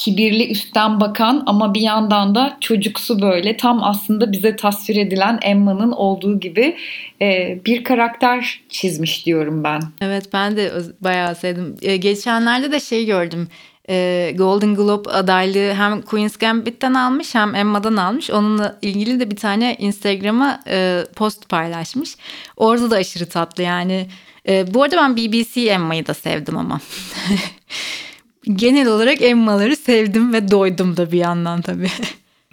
kibirli 0.00 0.50
üstten 0.50 1.00
bakan 1.00 1.42
ama 1.46 1.74
bir 1.74 1.80
yandan 1.80 2.34
da 2.34 2.56
çocuksu 2.60 3.22
böyle 3.22 3.56
tam 3.56 3.84
aslında 3.84 4.32
bize 4.32 4.56
tasvir 4.56 4.96
edilen 4.96 5.38
Emma'nın 5.42 5.92
olduğu 5.92 6.40
gibi 6.40 6.76
e, 7.22 7.58
bir 7.66 7.84
karakter 7.84 8.60
çizmiş 8.68 9.26
diyorum 9.26 9.64
ben. 9.64 9.82
Evet 10.00 10.24
ben 10.32 10.56
de 10.56 10.72
bayağı 11.00 11.34
sevdim. 11.34 11.76
E, 11.82 11.96
geçenlerde 11.96 12.72
de 12.72 12.80
şey 12.80 13.06
gördüm. 13.06 13.48
E, 13.88 14.32
Golden 14.38 14.74
Globe 14.74 15.10
adaylığı 15.10 15.74
hem 15.74 16.02
Queen's 16.02 16.36
Gambit'ten 16.36 16.94
almış 16.94 17.34
hem 17.34 17.54
Emma'dan 17.54 17.96
almış. 17.96 18.30
Onunla 18.30 18.78
ilgili 18.82 19.20
de 19.20 19.30
bir 19.30 19.36
tane 19.36 19.76
Instagram'a 19.78 20.60
e, 20.66 21.04
post 21.16 21.48
paylaşmış. 21.48 22.16
Orada 22.56 22.90
da 22.90 22.96
aşırı 22.96 23.28
tatlı 23.28 23.62
yani. 23.62 24.06
E, 24.48 24.74
bu 24.74 24.82
arada 24.82 24.96
ben 24.96 25.16
BBC 25.16 25.60
Emma'yı 25.60 26.06
da 26.06 26.14
sevdim 26.14 26.56
ama. 26.56 26.80
genel 28.48 28.88
olarak 28.88 29.22
Emma'ları 29.22 29.76
sevdim 29.76 30.32
ve 30.32 30.50
doydum 30.50 30.96
da 30.96 31.12
bir 31.12 31.18
yandan 31.18 31.60
tabii. 31.60 31.88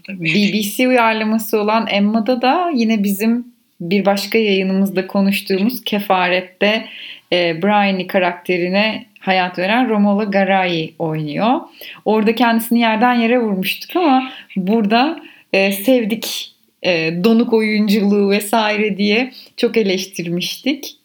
BBC 0.10 0.88
uyarlaması 0.88 1.60
olan 1.62 1.88
Emma'da 1.90 2.42
da 2.42 2.72
yine 2.76 3.04
bizim 3.04 3.48
bir 3.82 4.06
başka 4.06 4.38
yayınımızda 4.38 5.08
konuştuğumuz 5.08 5.84
Kefaret'te 5.84 6.86
e, 7.34 7.62
Brian'i 7.62 8.08
karakterine 8.08 9.06
hayat 9.20 9.60
veren 9.60 9.90
Romola 9.90 10.24
Garai 10.24 10.94
oynuyor. 11.00 11.60
Orada 12.06 12.36
kendisini 12.36 12.80
yerden 12.80 13.14
yere 13.14 13.40
vurmuştuk 13.40 13.96
ama 13.96 14.32
burada 14.56 15.20
e, 15.54 15.72
sevdik 15.72 16.54
e, 16.84 17.24
donuk 17.24 17.54
oyunculuğu 17.54 18.30
vesaire 18.30 18.98
diye 18.98 19.34
çok 19.58 19.78
eleştirmiştik. 19.78 20.96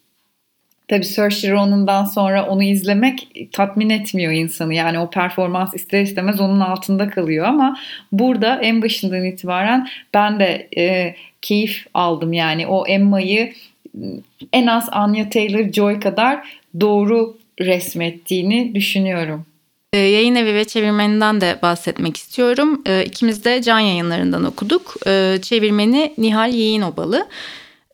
Tabii 0.93 1.05
Saoirse 1.05 1.51
Ronan'dan 1.51 2.05
sonra 2.05 2.47
onu 2.47 2.63
izlemek 2.63 3.29
tatmin 3.53 3.91
etmiyor 3.91 4.33
insanı. 4.33 4.75
Yani 4.75 4.99
o 4.99 5.11
performans 5.11 5.75
ister 5.75 6.03
istemez 6.03 6.41
onun 6.41 6.61
altında 6.61 7.11
kalıyor 7.11 7.47
ama 7.47 7.79
burada 8.13 8.61
en 8.63 8.83
başından 8.83 9.25
itibaren 9.25 9.89
ben 10.15 10.41
de 10.41 10.69
e, 10.77 11.15
keyif 11.43 11.87
aldım. 11.95 12.33
Yani 12.33 12.67
o 12.67 12.87
Emma'yı 12.87 13.53
en 14.53 14.67
az 14.67 14.89
Anya 14.93 15.25
Taylor-Joy 15.25 16.01
kadar 16.01 16.61
doğru 16.81 17.37
resmettiğini 17.61 18.75
düşünüyorum. 18.75 19.47
E, 19.93 19.99
yayın 19.99 20.35
evi 20.35 20.55
ve 20.55 20.65
çevirmeninden 20.65 21.41
de 21.41 21.59
bahsetmek 21.63 22.17
istiyorum. 22.17 22.83
E, 22.87 23.05
ikimiz 23.05 23.45
de 23.45 23.63
can 23.63 23.81
yayınlarından 23.81 24.45
okuduk. 24.45 24.95
E, 25.07 25.39
çevirmeni 25.43 26.13
Nihal 26.19 26.55
Yeğinobalı. 26.55 27.27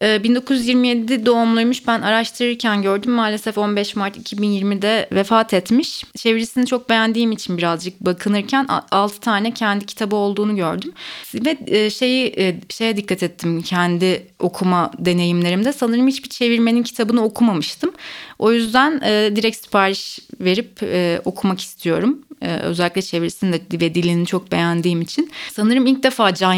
1927'de 0.01 1.15
ee, 1.15 1.27
doğumluymuş. 1.27 1.87
Ben 1.87 2.03
araştırırken 2.03 2.83
gördüm. 2.83 3.13
Maalesef 3.13 3.59
15 3.59 3.97
Mart 3.97 4.17
2020'de 4.17 5.09
vefat 5.13 5.55
etmiş. 5.55 6.05
Çevirisini 6.17 6.67
çok 6.67 6.89
beğendiğim 6.89 7.33
için 7.33 7.59
birazcık 7.59 8.01
bakınırken 8.01 8.67
6 8.91 9.21
tane 9.21 9.55
kendi 9.55 9.87
kitabı 9.87 10.17
olduğunu 10.17 10.57
gördüm. 10.57 10.93
Ve 11.35 11.59
e, 11.67 11.91
şeyi 11.91 12.35
e, 12.37 12.61
şeye 12.69 12.97
dikkat 12.97 13.23
ettim 13.23 13.63
kendi 13.63 14.27
okuma 14.39 14.91
deneyimlerimde. 14.99 15.73
Sanırım 15.73 16.07
hiçbir 16.07 16.29
çevirmenin 16.29 16.83
kitabını 16.83 17.25
okumamıştım. 17.25 17.93
O 18.39 18.53
yüzden 18.53 19.01
e, 19.05 19.37
direkt 19.37 19.57
sipariş 19.57 20.19
verip 20.41 20.83
okumak 21.25 21.61
istiyorum. 21.61 22.19
Özellikle 22.63 23.03
çevirisini 23.03 23.53
de 23.53 23.81
ve 23.81 23.95
dilini 23.95 24.27
çok 24.27 24.53
beğendiğim 24.53 25.01
için. 25.01 25.31
Sanırım 25.53 25.87
ilk 25.87 26.03
defa 26.03 26.35
can 26.35 26.53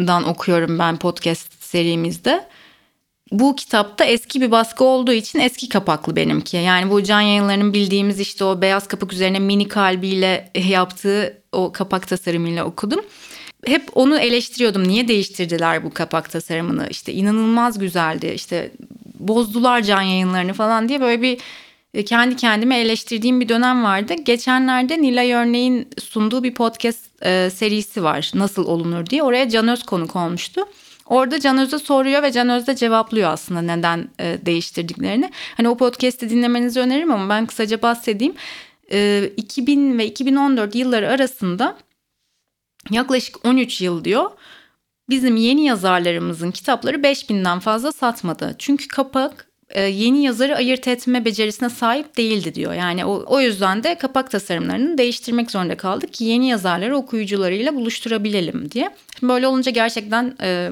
yayınlarından 0.00 0.28
okuyorum 0.28 0.78
ben 0.78 0.96
podcast 0.96 1.62
serimizde. 1.62 2.48
Bu 3.32 3.56
kitapta 3.56 4.04
eski 4.04 4.40
bir 4.40 4.50
baskı 4.50 4.84
olduğu 4.84 5.12
için 5.12 5.38
eski 5.38 5.68
kapaklı 5.68 6.16
benimki. 6.16 6.56
Yani 6.56 6.90
bu 6.90 7.02
can 7.02 7.20
yayınlarının 7.20 7.72
bildiğimiz 7.72 8.20
işte 8.20 8.44
o 8.44 8.60
beyaz 8.60 8.88
kapak 8.88 9.12
üzerine 9.12 9.38
mini 9.38 9.68
kalbiyle 9.68 10.50
yaptığı 10.54 11.42
o 11.52 11.72
kapak 11.72 12.08
tasarımıyla 12.08 12.64
okudum. 12.64 13.00
Hep 13.66 13.82
onu 13.94 14.18
eleştiriyordum. 14.18 14.88
Niye 14.88 15.08
değiştirdiler 15.08 15.84
bu 15.84 15.90
kapak 15.90 16.30
tasarımını? 16.30 16.88
İşte 16.90 17.12
inanılmaz 17.12 17.78
güzeldi. 17.78 18.32
İşte 18.34 18.70
bozdular 19.18 19.82
can 19.82 20.02
yayınlarını 20.02 20.52
falan 20.52 20.88
diye 20.88 21.00
böyle 21.00 21.22
bir 21.22 21.38
kendi 22.06 22.36
kendime 22.36 22.78
eleştirdiğim 22.78 23.40
bir 23.40 23.48
dönem 23.48 23.84
vardı. 23.84 24.14
Geçenlerde 24.14 25.02
Nilay 25.02 25.32
Örneğin 25.32 25.88
sunduğu 25.98 26.42
bir 26.42 26.54
podcast 26.54 27.24
e, 27.24 27.50
serisi 27.50 28.02
var. 28.02 28.30
Nasıl 28.34 28.66
olunur 28.66 29.06
diye. 29.06 29.22
Oraya 29.22 29.48
Can 29.48 29.68
Öz 29.68 29.82
konuk 29.82 30.16
olmuştu. 30.16 30.64
Orada 31.06 31.40
Can 31.40 31.58
Öz'e 31.58 31.78
soruyor 31.78 32.22
ve 32.22 32.32
Can 32.32 32.48
Öz 32.48 32.66
de 32.66 32.76
cevaplıyor 32.76 33.30
aslında 33.30 33.62
neden 33.62 34.08
e, 34.20 34.38
değiştirdiklerini. 34.46 35.30
Hani 35.56 35.68
o 35.68 35.76
podcast'i 35.76 36.30
dinlemenizi 36.30 36.80
öneririm 36.80 37.12
ama 37.12 37.28
ben 37.28 37.46
kısaca 37.46 37.82
bahsedeyim. 37.82 38.34
E, 38.92 39.30
2000 39.36 39.98
ve 39.98 40.06
2014 40.06 40.74
yılları 40.74 41.08
arasında 41.08 41.76
yaklaşık 42.90 43.46
13 43.46 43.80
yıl 43.80 44.04
diyor. 44.04 44.30
Bizim 45.08 45.36
yeni 45.36 45.64
yazarlarımızın 45.64 46.50
kitapları 46.50 46.96
5000'den 46.96 47.58
fazla 47.58 47.92
satmadı. 47.92 48.56
Çünkü 48.58 48.88
kapak 48.88 49.46
e, 49.46 49.49
yeni 49.78 50.22
yazarı 50.22 50.56
ayırt 50.56 50.88
etme 50.88 51.24
becerisine 51.24 51.70
sahip 51.70 52.16
değildi 52.16 52.54
diyor. 52.54 52.74
Yani 52.74 53.04
o, 53.04 53.24
o 53.26 53.40
yüzden 53.40 53.84
de 53.84 53.94
kapak 53.94 54.30
tasarımlarını 54.30 54.98
değiştirmek 54.98 55.50
zorunda 55.50 55.76
kaldık 55.76 56.12
ki 56.12 56.24
yeni 56.24 56.48
yazarları 56.48 56.96
okuyucularıyla 56.96 57.74
buluşturabilelim 57.74 58.70
diye. 58.70 58.90
Böyle 59.22 59.46
olunca 59.46 59.70
gerçekten 59.70 60.36
e, 60.42 60.70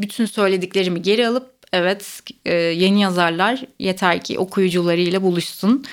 bütün 0.00 0.26
söylediklerimi 0.26 1.02
geri 1.02 1.28
alıp 1.28 1.56
evet 1.72 2.20
e, 2.44 2.54
yeni 2.54 3.00
yazarlar 3.00 3.64
yeter 3.78 4.20
ki 4.20 4.38
okuyucularıyla 4.38 5.22
buluşsun 5.22 5.84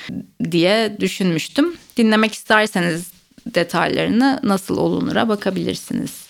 diye 0.52 0.98
düşünmüştüm. 1.00 1.78
Dinlemek 1.98 2.34
isterseniz 2.34 3.12
detaylarını 3.46 4.40
nasıl 4.44 4.78
olunura 4.78 5.30
bakabilirsiniz. 5.30 6.28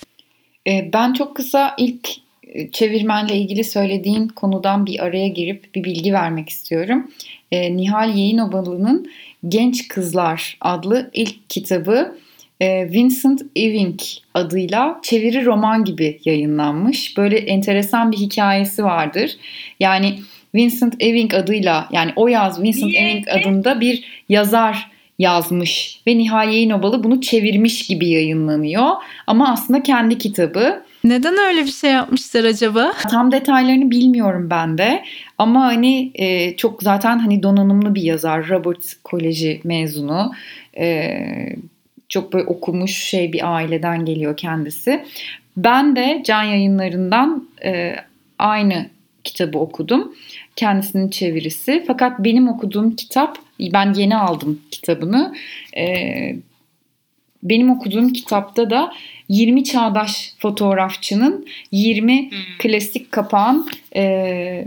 E, 0.67 0.89
ben 0.93 1.13
çok 1.13 1.35
kısa 1.35 1.75
ilk 1.77 2.09
e, 2.09 2.22
çevirmenle 2.71 3.35
ilgili 3.35 3.63
söylediğin 3.63 4.27
konudan 4.27 4.85
bir 4.85 5.03
araya 5.03 5.27
girip 5.27 5.75
bir 5.75 5.83
bilgi 5.83 6.13
vermek 6.13 6.49
istiyorum. 6.49 7.11
Nihal 7.51 8.09
Yayınobalı'nın 8.09 9.11
Genç 9.47 9.87
Kızlar 9.87 10.57
adlı 10.61 11.09
ilk 11.13 11.49
kitabı 11.49 12.17
e, 12.61 12.91
Vincent 12.91 13.41
Ewing 13.55 13.99
adıyla 14.33 14.99
çeviri 15.03 15.45
roman 15.45 15.85
gibi 15.85 16.19
yayınlanmış. 16.25 17.17
Böyle 17.17 17.37
enteresan 17.37 18.11
bir 18.11 18.17
hikayesi 18.17 18.83
vardır. 18.83 19.31
Yani 19.79 20.19
Vincent 20.55 20.95
Ewing 20.99 21.33
adıyla 21.33 21.89
yani 21.91 22.11
o 22.15 22.27
yaz 22.27 22.61
Vincent 22.61 22.95
Ewing 22.95 23.27
adında 23.29 23.79
bir 23.81 24.23
yazar 24.29 24.91
yazmış 25.19 25.99
ve 26.07 26.17
Nihal 26.17 26.47
Yayınobalı 26.47 27.03
bunu 27.03 27.21
çevirmiş 27.21 27.87
gibi 27.87 28.09
yayınlanıyor. 28.09 28.89
Ama 29.27 29.51
aslında 29.51 29.83
kendi 29.83 30.17
kitabı. 30.17 30.83
Neden 31.03 31.37
öyle 31.37 31.65
bir 31.65 31.71
şey 31.71 31.91
yapmışlar 31.91 32.43
acaba? 32.43 32.93
Tam 33.11 33.31
detaylarını 33.31 33.91
bilmiyorum 33.91 34.47
ben 34.49 34.77
de. 34.77 35.03
Ama 35.37 35.65
hani 35.65 36.11
e, 36.15 36.55
çok 36.55 36.83
zaten 36.83 37.19
hani 37.19 37.43
donanımlı 37.43 37.95
bir 37.95 38.01
yazar. 38.01 38.49
Robert 38.49 38.93
Koleji 39.03 39.61
mezunu. 39.63 40.31
E, 40.77 41.25
çok 42.09 42.33
böyle 42.33 42.45
okumuş 42.45 42.91
şey 42.91 43.33
bir 43.33 43.55
aileden 43.55 44.05
geliyor 44.05 44.37
kendisi. 44.37 45.05
Ben 45.57 45.95
de 45.95 46.21
Can 46.25 46.43
Yayınları'ndan 46.43 47.47
e, 47.65 47.95
aynı 48.39 48.89
kitabı 49.23 49.59
okudum. 49.59 50.15
Kendisinin 50.55 51.09
çevirisi. 51.09 51.83
Fakat 51.87 52.19
benim 52.19 52.47
okuduğum 52.47 52.95
kitap, 52.95 53.37
ben 53.59 53.93
yeni 53.93 54.17
aldım 54.17 54.59
kitabını. 54.71 55.35
E, 55.77 56.35
benim 57.43 57.69
okuduğum 57.69 58.13
kitapta 58.13 58.69
da 58.69 58.93
20 59.29 59.63
çağdaş 59.63 60.33
fotoğrafçının 60.39 61.47
20 61.71 62.31
hmm. 62.31 62.37
klasik 62.59 63.11
kapağın 63.11 63.67
e, 63.95 64.65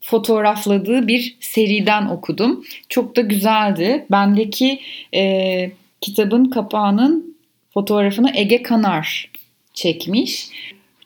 fotoğrafladığı 0.00 1.08
bir 1.08 1.36
seriden 1.40 2.06
okudum. 2.06 2.64
Çok 2.88 3.16
da 3.16 3.20
güzeldi. 3.20 4.06
Bendeki 4.10 4.80
e, 5.14 5.70
kitabın 6.00 6.44
kapağının 6.44 7.36
fotoğrafını 7.74 8.32
Ege 8.34 8.62
Kanar 8.62 9.30
çekmiş. 9.74 10.48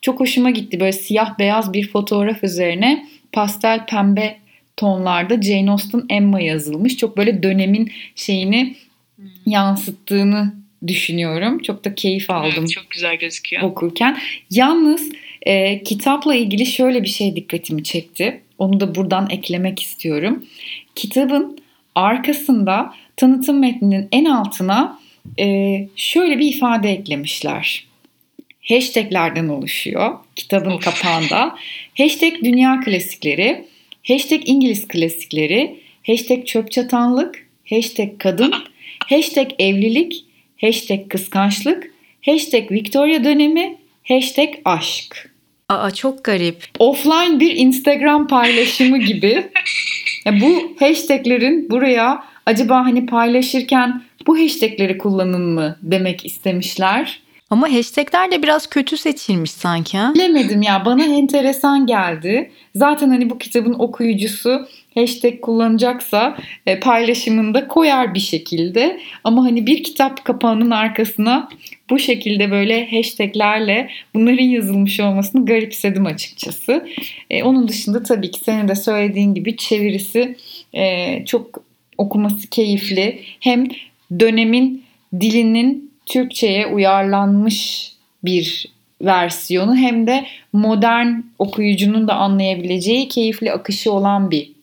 Çok 0.00 0.20
hoşuma 0.20 0.50
gitti. 0.50 0.80
Böyle 0.80 0.92
siyah 0.92 1.38
beyaz 1.38 1.72
bir 1.72 1.88
fotoğraf 1.88 2.44
üzerine 2.44 3.06
pastel 3.32 3.86
pembe 3.86 4.36
tonlarda 4.76 5.42
Jane 5.42 5.70
Austen 5.70 6.02
Emma 6.08 6.40
yazılmış. 6.40 6.96
Çok 6.96 7.16
böyle 7.16 7.42
dönemin 7.42 7.92
şeyini 8.14 8.74
hmm. 9.16 9.26
yansıttığını 9.46 10.54
düşünüyorum. 10.86 11.58
Çok 11.58 11.84
da 11.84 11.94
keyif 11.94 12.30
aldım. 12.30 12.52
Evet, 12.58 12.70
çok 12.70 12.90
güzel 12.90 13.16
gözüküyor. 13.16 13.62
Okurken. 13.62 14.18
Yalnız 14.50 15.12
e, 15.42 15.82
kitapla 15.82 16.34
ilgili 16.34 16.66
şöyle 16.66 17.02
bir 17.02 17.08
şey 17.08 17.36
dikkatimi 17.36 17.84
çekti. 17.84 18.40
Onu 18.58 18.80
da 18.80 18.94
buradan 18.94 19.30
eklemek 19.30 19.82
istiyorum. 19.82 20.46
Kitabın 20.94 21.58
arkasında 21.94 22.94
tanıtım 23.16 23.58
metninin 23.58 24.08
en 24.12 24.24
altına 24.24 24.98
e, 25.38 25.88
şöyle 25.96 26.38
bir 26.38 26.54
ifade 26.54 26.90
eklemişler. 26.90 27.86
Hashtaglerden 28.68 29.48
oluşuyor 29.48 30.18
kitabın 30.36 30.78
kapağında. 30.78 31.56
Hashtag 31.98 32.32
dünya 32.44 32.80
klasikleri, 32.80 33.64
hashtag 34.08 34.40
İngiliz 34.46 34.88
klasikleri, 34.88 35.80
hashtag 36.06 36.46
çöp 36.46 36.70
çatanlık, 36.70 37.46
hashtag 37.70 38.18
kadın, 38.18 38.54
hashtag 39.10 39.50
evlilik, 39.58 40.24
hashtag 40.60 41.08
kıskançlık, 41.08 41.90
hashtag 42.26 42.70
Victoria 42.70 43.24
dönemi, 43.24 43.76
hashtag 44.08 44.48
aşk. 44.64 45.30
Aa 45.68 45.90
çok 45.90 46.24
garip. 46.24 46.64
Offline 46.78 47.40
bir 47.40 47.56
Instagram 47.56 48.26
paylaşımı 48.26 48.98
gibi. 48.98 49.44
ya 50.24 50.40
bu 50.40 50.76
hashtaglerin 50.80 51.70
buraya 51.70 52.24
acaba 52.46 52.76
hani 52.84 53.06
paylaşırken 53.06 54.02
bu 54.26 54.38
hashtagleri 54.38 54.98
kullanın 54.98 55.54
mı 55.54 55.76
demek 55.82 56.26
istemişler. 56.26 57.20
Ama 57.50 57.72
hashtagler 57.72 58.30
de 58.30 58.42
biraz 58.42 58.66
kötü 58.66 58.96
seçilmiş 58.96 59.50
sanki 59.50 59.98
ha? 59.98 60.14
Bilemedim 60.14 60.62
ya 60.62 60.84
bana 60.84 61.04
enteresan 61.04 61.86
geldi. 61.86 62.50
Zaten 62.74 63.08
hani 63.08 63.30
bu 63.30 63.38
kitabın 63.38 63.74
okuyucusu 63.78 64.68
hashtag 64.94 65.40
kullanacaksa 65.40 66.36
e, 66.66 66.80
paylaşımında 66.80 67.68
koyar 67.68 68.14
bir 68.14 68.20
şekilde. 68.20 69.00
Ama 69.24 69.44
hani 69.44 69.66
bir 69.66 69.84
kitap 69.84 70.24
kapağının 70.24 70.70
arkasına 70.70 71.48
bu 71.90 71.98
şekilde 71.98 72.50
böyle 72.50 72.90
hashtaglerle 72.90 73.90
bunların 74.14 74.44
yazılmış 74.44 75.00
olmasını 75.00 75.46
garipsedim 75.46 76.06
açıkçası. 76.06 76.88
E, 77.30 77.42
onun 77.42 77.68
dışında 77.68 78.02
tabii 78.02 78.30
ki 78.30 78.40
senin 78.40 78.68
de 78.68 78.74
söylediğin 78.74 79.34
gibi 79.34 79.56
çevirisi 79.56 80.36
e, 80.74 81.24
çok 81.24 81.64
okuması 81.98 82.50
keyifli. 82.50 83.20
Hem 83.40 83.68
dönemin 84.20 84.84
dilinin 85.20 85.90
Türkçe'ye 86.06 86.66
uyarlanmış 86.66 87.92
bir 88.24 88.74
versiyonu 89.02 89.76
hem 89.76 90.06
de 90.06 90.26
modern 90.52 91.08
okuyucunun 91.38 92.08
da 92.08 92.14
anlayabileceği 92.14 93.08
keyifli 93.08 93.52
akışı 93.52 93.92
olan 93.92 94.30
bir 94.30 94.53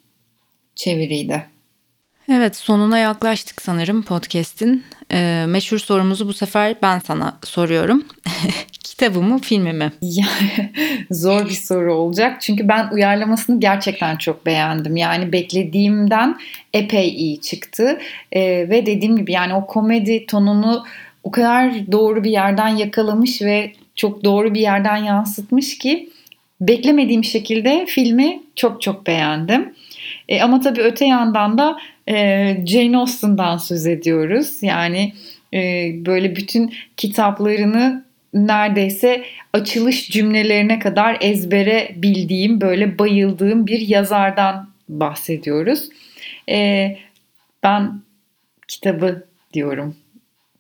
çeviriydi. 0.82 1.46
Evet 2.32 2.56
sonuna 2.56 2.98
yaklaştık 2.98 3.62
sanırım 3.62 4.04
podcast'in. 4.04 4.84
Ee, 5.12 5.46
meşhur 5.48 5.78
sorumuzu 5.78 6.28
bu 6.28 6.34
sefer 6.34 6.76
ben 6.82 7.00
sana 7.00 7.38
soruyorum. 7.44 8.06
Kitabı 8.84 9.22
mı 9.22 9.40
filmi 9.40 9.74
mi? 9.74 9.92
Zor 11.12 11.46
bir 11.46 11.54
soru 11.54 11.94
olacak. 11.94 12.42
Çünkü 12.42 12.68
ben 12.68 12.90
uyarlamasını 12.92 13.60
gerçekten 13.60 14.18
çok 14.18 14.46
beğendim. 14.46 14.96
Yani 14.96 15.32
beklediğimden 15.32 16.38
epey 16.74 17.10
iyi 17.10 17.42
çıktı. 17.42 18.00
Ee, 18.32 18.42
ve 18.70 18.86
dediğim 18.86 19.18
gibi 19.18 19.32
yani 19.32 19.54
o 19.54 19.68
komedi 19.68 20.26
tonunu 20.26 20.86
o 21.24 21.32
kadar 21.32 21.92
doğru 21.92 22.24
bir 22.24 22.32
yerden 22.32 22.68
yakalamış 22.68 23.42
ve 23.42 23.74
çok 23.96 24.24
doğru 24.24 24.54
bir 24.54 24.62
yerden 24.62 24.98
yansıtmış 24.98 25.78
ki 25.78 26.10
beklemediğim 26.62 27.24
şekilde 27.24 27.86
filmi 27.86 28.44
çok 28.56 28.82
çok 28.82 29.08
beğendim. 29.08 29.74
E, 30.32 30.42
ama 30.42 30.60
tabii 30.60 30.82
öte 30.82 31.06
yandan 31.06 31.58
da 31.58 31.78
e, 32.10 32.16
Jane 32.66 32.98
Austen'dan 32.98 33.58
söz 33.58 33.88
ediyoruz. 33.88 34.58
Yani 34.64 35.14
e, 35.54 35.60
böyle 36.06 36.36
bütün 36.36 36.74
kitaplarını 36.98 38.06
neredeyse 38.34 39.24
açılış 39.54 40.10
cümlelerine 40.10 40.80
kadar 40.80 41.18
ezbere 41.22 41.92
bildiğim, 41.96 42.62
böyle 42.62 43.00
bayıldığım 43.00 43.68
bir 43.68 43.80
yazardan 43.80 44.70
bahsediyoruz. 44.90 45.90
E, 46.50 46.88
ben 47.64 48.02
kitabı 48.68 49.28
diyorum. 49.54 49.96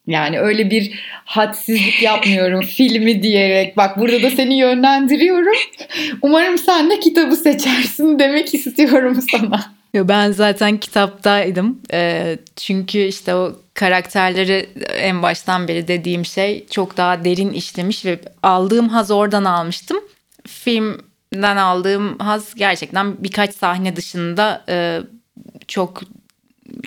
Yani 0.07 0.39
öyle 0.39 0.71
bir 0.71 0.99
hadsizlik 1.25 2.01
yapmıyorum 2.01 2.61
filmi 2.65 3.23
diyerek. 3.23 3.77
Bak 3.77 3.99
burada 3.99 4.21
da 4.21 4.29
seni 4.29 4.57
yönlendiriyorum. 4.57 5.57
Umarım 6.21 6.57
sen 6.57 6.89
de 6.89 6.99
kitabı 6.99 7.35
seçersin 7.35 8.19
demek 8.19 8.53
istiyorum 8.53 9.19
sana. 9.31 9.61
Ben 9.95 10.31
zaten 10.31 10.77
kitaptaydım. 10.77 11.79
Çünkü 12.55 12.99
işte 12.99 13.35
o 13.35 13.55
karakterleri 13.73 14.69
en 14.97 15.21
baştan 15.21 15.67
beri 15.67 15.87
dediğim 15.87 16.25
şey 16.25 16.67
çok 16.67 16.97
daha 16.97 17.23
derin 17.23 17.53
işlemiş 17.53 18.05
ve 18.05 18.19
aldığım 18.43 18.89
haz 18.89 19.11
oradan 19.11 19.45
almıştım. 19.45 19.97
Filmden 20.47 21.57
aldığım 21.57 22.19
haz 22.19 22.55
gerçekten 22.55 23.23
birkaç 23.23 23.53
sahne 23.55 23.95
dışında 23.95 24.65
çok 25.67 26.01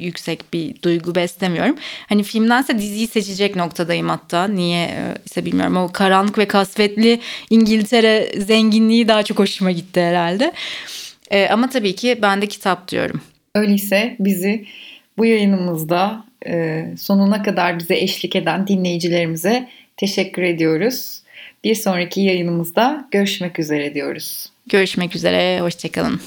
yüksek 0.01 0.53
bir 0.53 0.83
duygu 0.83 1.15
beslemiyorum. 1.15 1.77
Hani 2.09 2.23
filmdense 2.23 2.79
diziyi 2.79 3.07
seçecek 3.07 3.57
noktadayım 3.57 4.09
hatta. 4.09 4.49
Niye 4.49 4.91
ise 5.27 5.45
bilmiyorum. 5.45 5.77
O 5.77 5.93
karanlık 5.93 6.39
ve 6.39 6.47
kasvetli 6.47 7.21
İngiltere 7.51 8.33
zenginliği 8.39 9.09
daha 9.09 9.23
çok 9.23 9.39
hoşuma 9.39 9.71
gitti 9.71 10.01
herhalde. 10.01 10.53
E, 11.31 11.49
ama 11.49 11.71
tabii 11.71 11.95
ki 11.95 12.19
ben 12.23 12.43
de 12.43 12.47
kitap 12.47 12.89
diyorum. 12.89 13.21
Öyleyse 13.55 14.17
bizi 14.21 14.67
bu 15.19 15.27
yayınımızda 15.27 16.25
e, 16.47 16.85
sonuna 16.99 17.43
kadar 17.43 17.79
bize 17.79 17.97
eşlik 17.97 18.37
eden 18.37 18.67
dinleyicilerimize 18.67 19.69
teşekkür 19.97 20.43
ediyoruz. 20.43 21.23
Bir 21.65 21.75
sonraki 21.75 22.21
yayınımızda 22.21 23.09
görüşmek 23.11 23.59
üzere 23.59 23.95
diyoruz. 23.95 24.47
Görüşmek 24.67 25.17
üzere, 25.17 25.61
hoşçakalın. 25.61 26.21